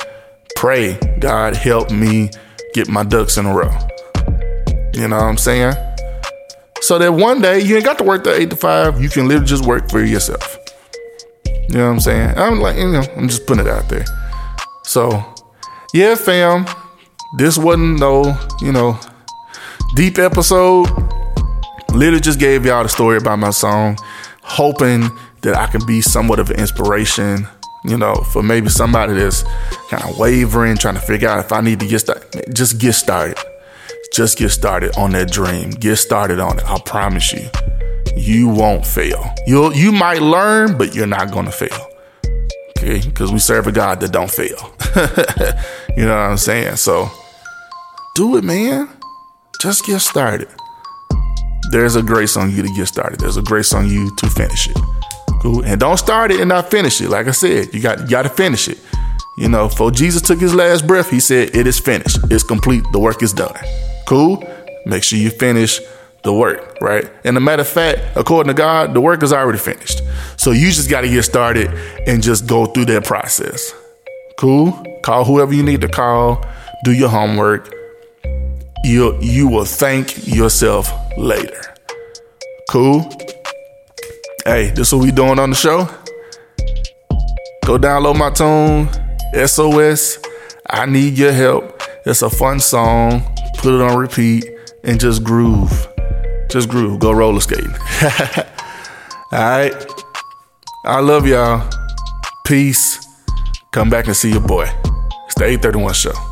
Pray, 0.56 0.98
God 1.20 1.54
help 1.54 1.90
me 1.90 2.30
get 2.72 2.88
my 2.88 3.04
ducks 3.04 3.36
in 3.36 3.44
a 3.44 3.54
row. 3.54 3.70
You 4.94 5.06
know 5.06 5.16
what 5.16 5.24
I'm 5.24 5.36
saying? 5.36 5.74
So 6.80 6.98
that 6.98 7.12
one 7.12 7.42
day 7.42 7.60
you 7.60 7.76
ain't 7.76 7.84
got 7.84 7.98
to 7.98 8.04
work 8.04 8.24
the 8.24 8.34
eight 8.34 8.48
to 8.50 8.56
five. 8.56 9.00
You 9.00 9.10
can 9.10 9.28
literally 9.28 9.46
just 9.46 9.66
work 9.66 9.90
for 9.90 10.02
yourself. 10.02 10.56
You 11.44 11.78
know 11.78 11.84
what 11.84 11.92
I'm 11.92 12.00
saying? 12.00 12.38
I'm 12.38 12.60
like, 12.60 12.76
you 12.76 12.90
know, 12.90 13.02
I'm 13.16 13.28
just 13.28 13.46
putting 13.46 13.66
it 13.66 13.70
out 13.70 13.88
there. 13.90 14.06
So, 14.84 15.22
yeah, 15.92 16.14
fam, 16.14 16.64
this 17.36 17.58
wasn't 17.58 18.00
no, 18.00 18.38
you 18.62 18.72
know, 18.72 18.98
deep 19.94 20.18
episode. 20.18 20.88
Literally 21.92 22.20
just 22.20 22.40
gave 22.40 22.64
y'all 22.64 22.82
the 22.82 22.88
story 22.88 23.18
about 23.18 23.38
my 23.38 23.50
song, 23.50 23.98
hoping 24.42 25.10
that 25.42 25.54
I 25.54 25.66
can 25.66 25.84
be 25.86 26.00
somewhat 26.00 26.38
of 26.38 26.50
an 26.50 26.58
inspiration, 26.58 27.46
you 27.88 27.96
know, 27.96 28.14
for 28.32 28.42
maybe 28.42 28.68
somebody 28.68 29.14
that's 29.14 29.42
kind 29.90 30.02
of 30.04 30.18
wavering, 30.18 30.76
trying 30.76 30.94
to 30.94 31.00
figure 31.00 31.28
out 31.28 31.44
if 31.44 31.52
I 31.52 31.60
need 31.60 31.80
to 31.80 31.86
get 31.86 32.00
started. 32.00 32.54
Just 32.54 32.78
get 32.78 32.94
started. 32.94 33.38
Just 34.12 34.38
get 34.38 34.50
started 34.50 34.96
on 34.96 35.12
that 35.12 35.30
dream. 35.30 35.70
Get 35.70 35.96
started 35.96 36.40
on 36.40 36.58
it. 36.58 36.64
I 36.64 36.78
promise 36.80 37.32
you 37.32 37.48
you 38.16 38.48
won't 38.48 38.86
fail. 38.86 39.32
You'll 39.46 39.74
you 39.74 39.92
might 39.92 40.22
learn, 40.22 40.78
but 40.78 40.94
you're 40.94 41.06
not 41.06 41.30
gonna 41.30 41.52
fail. 41.52 41.90
Okay, 42.78 43.00
because 43.00 43.32
we 43.32 43.38
serve 43.38 43.66
a 43.66 43.72
God 43.72 44.00
that 44.00 44.12
don't 44.12 44.30
fail. 44.30 44.72
you 45.96 46.04
know 46.04 46.16
what 46.16 46.30
I'm 46.30 46.36
saying? 46.36 46.76
So 46.76 47.10
do 48.14 48.36
it, 48.36 48.44
man. 48.44 48.88
Just 49.60 49.84
get 49.86 50.00
started. 50.00 50.48
There's 51.70 51.96
a 51.96 52.02
grace 52.02 52.36
on 52.36 52.50
you 52.50 52.62
to 52.62 52.68
get 52.74 52.86
started. 52.86 53.20
There's 53.20 53.36
a 53.36 53.42
grace 53.42 53.72
on 53.72 53.88
you 53.88 54.14
to 54.16 54.30
finish 54.30 54.68
it. 54.68 54.76
And 55.64 55.80
don't 55.80 55.96
start 55.96 56.30
it 56.30 56.40
and 56.40 56.48
not 56.48 56.70
finish 56.70 57.00
it. 57.00 57.08
Like 57.08 57.28
I 57.28 57.32
said, 57.32 57.72
you 57.72 57.80
got 57.80 58.00
you 58.00 58.08
got 58.08 58.22
to 58.22 58.28
finish 58.28 58.68
it. 58.68 58.78
You 59.38 59.48
know, 59.48 59.68
for 59.68 59.90
Jesus 59.90 60.22
took 60.22 60.40
his 60.40 60.54
last 60.54 60.86
breath, 60.86 61.10
he 61.10 61.20
said, 61.20 61.54
"It 61.54 61.66
is 61.66 61.78
finished. 61.78 62.18
It's 62.30 62.42
complete. 62.42 62.84
The 62.92 62.98
work 62.98 63.22
is 63.22 63.32
done." 63.32 63.56
Cool. 64.06 64.42
Make 64.86 65.02
sure 65.02 65.18
you 65.18 65.30
finish 65.30 65.80
the 66.22 66.32
work, 66.32 66.78
right? 66.80 67.10
And 67.24 67.36
a 67.36 67.40
matter 67.40 67.62
of 67.62 67.68
fact, 67.68 68.00
according 68.16 68.48
to 68.48 68.54
God, 68.54 68.94
the 68.94 69.00
work 69.00 69.22
is 69.22 69.32
already 69.32 69.58
finished. 69.58 70.00
So 70.36 70.50
you 70.50 70.66
just 70.70 70.90
got 70.90 71.02
to 71.02 71.08
get 71.08 71.22
started 71.22 71.68
and 72.06 72.22
just 72.22 72.46
go 72.46 72.66
through 72.66 72.86
that 72.86 73.04
process. 73.04 73.72
Cool? 74.38 74.72
Call 75.02 75.24
whoever 75.24 75.54
you 75.54 75.62
need 75.62 75.80
to 75.80 75.88
call, 75.88 76.44
do 76.84 76.92
your 76.92 77.08
homework. 77.08 77.72
You 78.84 79.18
you 79.20 79.48
will 79.48 79.64
thank 79.64 80.26
yourself 80.26 80.92
later. 81.16 81.74
Cool? 82.70 83.08
Hey, 84.46 84.70
this 84.70 84.86
is 84.86 84.94
what 84.94 85.02
we 85.02 85.10
doing 85.10 85.40
on 85.40 85.50
the 85.50 85.56
show. 85.56 85.86
Go 87.64 87.78
download 87.78 88.16
my 88.16 88.30
tune, 88.30 88.88
SOS. 89.44 90.20
I 90.70 90.86
need 90.86 91.18
your 91.18 91.32
help. 91.32 91.82
It's 92.06 92.22
a 92.22 92.30
fun 92.30 92.60
song. 92.60 93.22
Put 93.58 93.74
it 93.74 93.80
on 93.80 93.98
repeat 93.98 94.48
and 94.84 95.00
just 95.00 95.24
groove. 95.24 95.88
Just 96.48 96.68
groove. 96.68 97.00
Go 97.00 97.10
roller 97.10 97.40
skating. 97.40 97.72
All 99.32 99.40
right. 99.40 99.74
I 100.84 101.00
love 101.00 101.26
y'all. 101.26 101.68
Peace. 102.46 103.04
Come 103.72 103.90
back 103.90 104.06
and 104.06 104.14
see 104.14 104.30
your 104.30 104.46
boy. 104.46 104.70
It's 105.26 105.34
the 105.34 105.46
831 105.46 105.94
show. 105.94 106.25